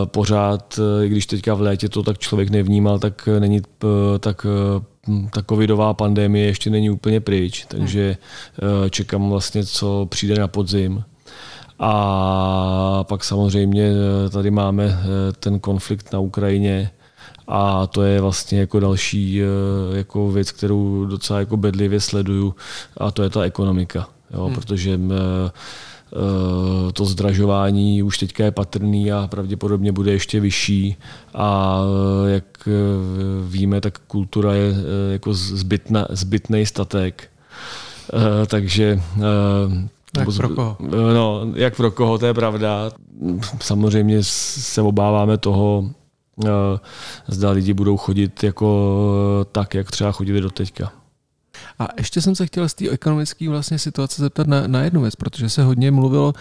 pořád, 0.04 0.80
i 1.04 1.08
když 1.08 1.26
teďka 1.26 1.54
v 1.54 1.60
létě 1.60 1.88
to 1.88 2.02
tak 2.02 2.18
člověk 2.18 2.50
nevnímal, 2.50 2.98
tak 2.98 3.28
není 3.38 3.62
tak 4.20 4.46
ta 5.30 5.42
covidová 5.42 5.94
pandemie 5.94 6.46
ještě 6.46 6.70
není 6.70 6.90
úplně 6.90 7.20
pryč, 7.20 7.66
takže 7.68 8.16
čekám 8.90 9.30
vlastně, 9.30 9.64
co 9.64 10.06
přijde 10.10 10.34
na 10.34 10.48
podzim. 10.48 11.04
A 11.78 13.04
pak 13.08 13.24
samozřejmě 13.24 13.92
tady 14.30 14.50
máme 14.50 14.98
ten 15.40 15.60
konflikt 15.60 16.12
na 16.12 16.18
Ukrajině, 16.18 16.90
a 17.48 17.86
to 17.86 18.02
je 18.02 18.20
vlastně 18.20 18.60
jako 18.60 18.80
další 18.80 19.40
jako 19.92 20.30
věc, 20.30 20.52
kterou 20.52 21.04
docela 21.04 21.38
jako 21.38 21.56
bedlivě 21.56 22.00
sleduju 22.00 22.54
a 22.96 23.10
to 23.10 23.22
je 23.22 23.30
ta 23.30 23.42
ekonomika. 23.42 24.08
Jo, 24.34 24.44
hmm. 24.44 24.54
Protože 24.54 25.00
to 26.92 27.04
zdražování 27.04 28.02
už 28.02 28.18
teďka 28.18 28.44
je 28.44 28.50
patrný 28.50 29.12
a 29.12 29.26
pravděpodobně 29.30 29.92
bude 29.92 30.12
ještě 30.12 30.40
vyšší 30.40 30.96
a 31.34 31.80
jak 32.26 32.68
víme, 33.46 33.80
tak 33.80 33.98
kultura 33.98 34.54
je 34.54 34.74
jako 35.12 35.34
zbytna, 35.34 36.06
zbytný 36.10 36.66
statek. 36.66 37.30
Takže 38.46 39.02
jak 40.18 40.28
pro 40.36 40.48
koho? 40.48 40.76
No, 41.14 41.42
jak 41.54 41.76
pro 41.76 41.90
koho, 41.90 42.18
to 42.18 42.26
je 42.26 42.34
pravda. 42.34 42.90
Samozřejmě 43.60 44.18
se 44.22 44.82
obáváme 44.82 45.38
toho, 45.38 45.90
zda 47.28 47.50
lidi 47.50 47.72
budou 47.72 47.96
chodit 47.96 48.42
jako 48.42 48.96
tak, 49.52 49.74
jak 49.74 49.90
třeba 49.90 50.12
chodili 50.12 50.40
do 50.40 50.50
teďka. 50.50 50.92
A 51.80 51.88
ještě 51.98 52.20
jsem 52.20 52.34
se 52.34 52.46
chtěl 52.46 52.68
z 52.68 52.74
té 52.74 52.88
ekonomické 52.88 53.48
vlastně 53.48 53.78
situace 53.78 54.22
zeptat 54.22 54.46
na, 54.46 54.66
na 54.66 54.82
jednu 54.82 55.00
věc, 55.00 55.16
protože 55.16 55.48
se 55.48 55.62
hodně 55.62 55.90
mluvilo 55.90 56.34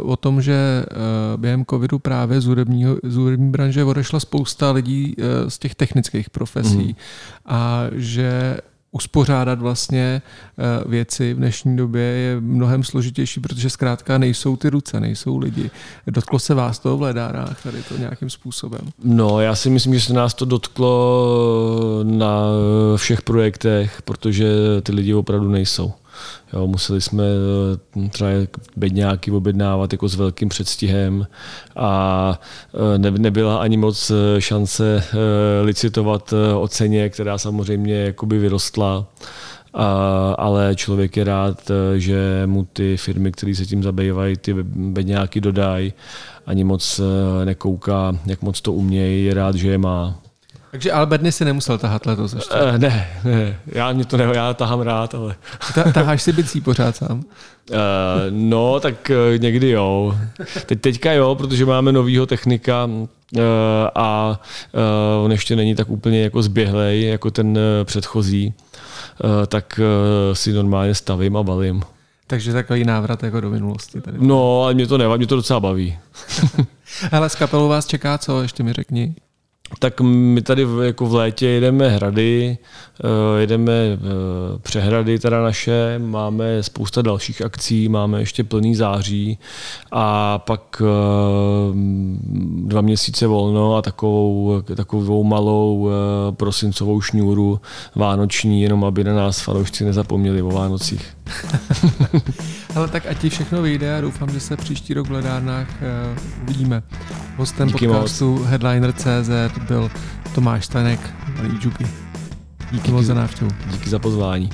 uh, 0.00 0.10
o 0.10 0.16
tom, 0.16 0.42
že 0.42 0.84
uh, 0.90 1.40
během 1.40 1.64
covidu 1.64 1.98
právě 1.98 2.40
z, 2.40 2.46
hudebního, 2.46 2.96
z 3.02 3.16
hudební 3.16 3.50
branže 3.50 3.84
odešla 3.84 4.20
spousta 4.20 4.72
lidí 4.72 5.16
uh, 5.16 5.24
z 5.48 5.58
těch 5.58 5.74
technických 5.74 6.30
profesí 6.30 6.86
mm. 6.86 6.94
a 7.46 7.84
že 7.92 8.56
uspořádat 8.92 9.60
vlastně 9.60 10.22
eh, 10.58 10.88
věci 10.88 11.34
v 11.34 11.36
dnešní 11.36 11.76
době 11.76 12.02
je 12.02 12.40
mnohem 12.40 12.84
složitější, 12.84 13.40
protože 13.40 13.70
zkrátka 13.70 14.18
nejsou 14.18 14.56
ty 14.56 14.70
ruce, 14.70 15.00
nejsou 15.00 15.38
lidi. 15.38 15.70
Dotklo 16.06 16.38
se 16.38 16.54
vás 16.54 16.78
to 16.78 16.96
v 16.96 17.02
ledárách 17.02 17.62
tady 17.62 17.82
to 17.82 17.98
nějakým 17.98 18.30
způsobem? 18.30 18.80
No, 19.04 19.40
já 19.40 19.54
si 19.54 19.70
myslím, 19.70 19.94
že 19.94 20.00
se 20.00 20.12
nás 20.12 20.34
to 20.34 20.44
dotklo 20.44 22.00
na 22.02 22.42
všech 22.96 23.22
projektech, 23.22 24.02
protože 24.02 24.46
ty 24.82 24.92
lidi 24.92 25.14
opravdu 25.14 25.50
nejsou. 25.50 25.92
Jo, 26.52 26.66
museli 26.66 27.00
jsme 27.00 27.24
eh, 28.04 28.08
třeba 28.08 28.30
bedňáky 28.76 29.30
objednávat 29.30 29.92
jako 29.92 30.08
s 30.08 30.14
velkým 30.14 30.48
předstihem 30.48 31.26
a 31.76 32.40
eh, 32.94 32.98
ne, 32.98 33.10
nebyla 33.10 33.56
ani 33.56 33.76
moc 33.76 34.10
eh, 34.10 34.40
šance 34.40 35.04
licitovat 35.62 36.34
o 36.60 36.68
ceně, 36.68 37.08
která 37.08 37.38
samozřejmě 37.38 37.94
jakoby 37.94 38.38
vyrostla. 38.38 39.06
A, 39.74 39.86
ale 40.38 40.74
člověk 40.76 41.16
je 41.16 41.24
rád, 41.24 41.70
že 41.96 42.42
mu 42.46 42.64
ty 42.72 42.96
firmy, 42.96 43.32
které 43.32 43.54
se 43.54 43.66
tím 43.66 43.82
zabývají, 43.82 44.36
ty 44.36 44.54
bedňáky 44.62 45.40
dodají, 45.40 45.92
ani 46.46 46.64
moc 46.64 47.00
nekouká, 47.44 48.18
jak 48.26 48.42
moc 48.42 48.60
to 48.60 48.72
umějí, 48.72 49.24
je 49.24 49.34
rád, 49.34 49.54
že 49.54 49.70
je 49.70 49.78
má. 49.78 50.22
Takže 50.72 50.92
Albertny 50.92 51.32
si 51.32 51.44
nemusel 51.44 51.78
tahat 51.78 52.06
letos 52.06 52.32
ještě? 52.32 52.54
Uh, 52.54 52.78
ne, 52.78 53.08
ne, 53.24 53.60
já 53.66 53.92
mě 53.92 54.04
to 54.04 54.16
ne, 54.16 54.24
já 54.34 54.54
tahám 54.54 54.80
rád, 54.80 55.14
ale... 55.14 55.34
Ta, 55.74 55.92
taháš 55.92 56.22
si 56.22 56.32
bicí 56.32 56.60
pořád 56.60 56.96
sám? 56.96 57.18
Uh, 57.18 57.76
no, 58.30 58.80
tak 58.80 59.10
uh, 59.10 59.38
někdy 59.38 59.70
jo. 59.70 60.18
Teď, 60.66 60.80
teďka 60.80 61.12
jo, 61.12 61.34
protože 61.34 61.66
máme 61.66 61.92
novýho 61.92 62.26
technika 62.26 62.84
uh, 62.84 63.08
a 63.94 64.40
uh, 65.18 65.24
on 65.24 65.32
ještě 65.32 65.56
není 65.56 65.74
tak 65.74 65.90
úplně 65.90 66.22
jako 66.22 66.42
zběhlej, 66.42 67.02
jako 67.02 67.30
ten 67.30 67.48
uh, 67.48 67.84
předchozí, 67.84 68.54
uh, 69.24 69.30
tak 69.46 69.80
uh, 69.80 70.34
si 70.34 70.52
normálně 70.52 70.94
stavím 70.94 71.36
a 71.36 71.42
balím. 71.42 71.82
Takže 72.26 72.52
takový 72.52 72.84
návrat 72.84 73.22
jako 73.22 73.40
do 73.40 73.50
minulosti. 73.50 74.00
Tady. 74.00 74.18
No, 74.20 74.62
ale 74.62 74.74
mě 74.74 74.86
to 74.86 74.98
nevadí, 74.98 75.18
mě 75.18 75.26
to 75.26 75.36
docela 75.36 75.60
baví. 75.60 75.98
Ale 77.12 77.28
z 77.28 77.34
kapelou 77.34 77.68
vás 77.68 77.86
čeká 77.86 78.18
co, 78.18 78.42
ještě 78.42 78.62
mi 78.62 78.72
řekni 78.72 79.14
tak 79.78 80.00
my 80.00 80.42
tady 80.42 80.64
v, 80.64 80.82
jako 80.82 81.06
v 81.06 81.14
létě 81.14 81.46
jedeme 81.46 81.88
hrady, 81.88 82.58
uh, 83.04 83.40
jedeme 83.40 83.72
uh, 83.72 84.58
přehrady 84.58 85.18
teda 85.18 85.42
naše, 85.42 85.98
máme 85.98 86.62
spousta 86.62 87.02
dalších 87.02 87.42
akcí, 87.42 87.88
máme 87.88 88.20
ještě 88.20 88.44
plný 88.44 88.74
září 88.74 89.38
a 89.92 90.38
pak 90.38 90.82
uh, 90.82 91.76
dva 92.68 92.80
měsíce 92.80 93.26
volno 93.26 93.76
a 93.76 93.82
takovou, 93.82 94.62
takovou 94.76 95.24
malou 95.24 95.90
prosincovou 96.30 97.00
šňůru 97.00 97.60
vánoční, 97.94 98.62
jenom 98.62 98.84
aby 98.84 99.04
na 99.04 99.14
nás 99.14 99.40
fanoušci 99.40 99.84
nezapomněli 99.84 100.42
o 100.42 100.50
Vánocích. 100.50 101.21
Ale 102.76 102.88
tak 102.88 103.06
ať 103.06 103.18
ti 103.18 103.30
všechno 103.30 103.62
vyjde 103.62 103.98
a 103.98 104.00
doufám, 104.00 104.30
že 104.30 104.40
se 104.40 104.56
příští 104.56 104.94
rok 104.94 105.08
v 105.08 105.12
ledárnách 105.12 105.68
uh, 105.68 106.42
uvidíme. 106.42 106.82
Hostem 107.36 107.68
Díky 107.68 107.88
podcastu 107.88 108.38
moc. 108.38 108.46
Headliner.cz 108.46 109.58
byl 109.68 109.90
Tomáš 110.34 110.64
Stanek, 110.64 111.00
Malý 111.36 111.58
Díky, 111.58 111.86
Díky 112.72 112.90
moc 112.90 113.06
za 113.06 113.14
návštěvu. 113.14 113.50
Díky 113.70 113.90
za 113.90 113.98
pozvání. 113.98 114.50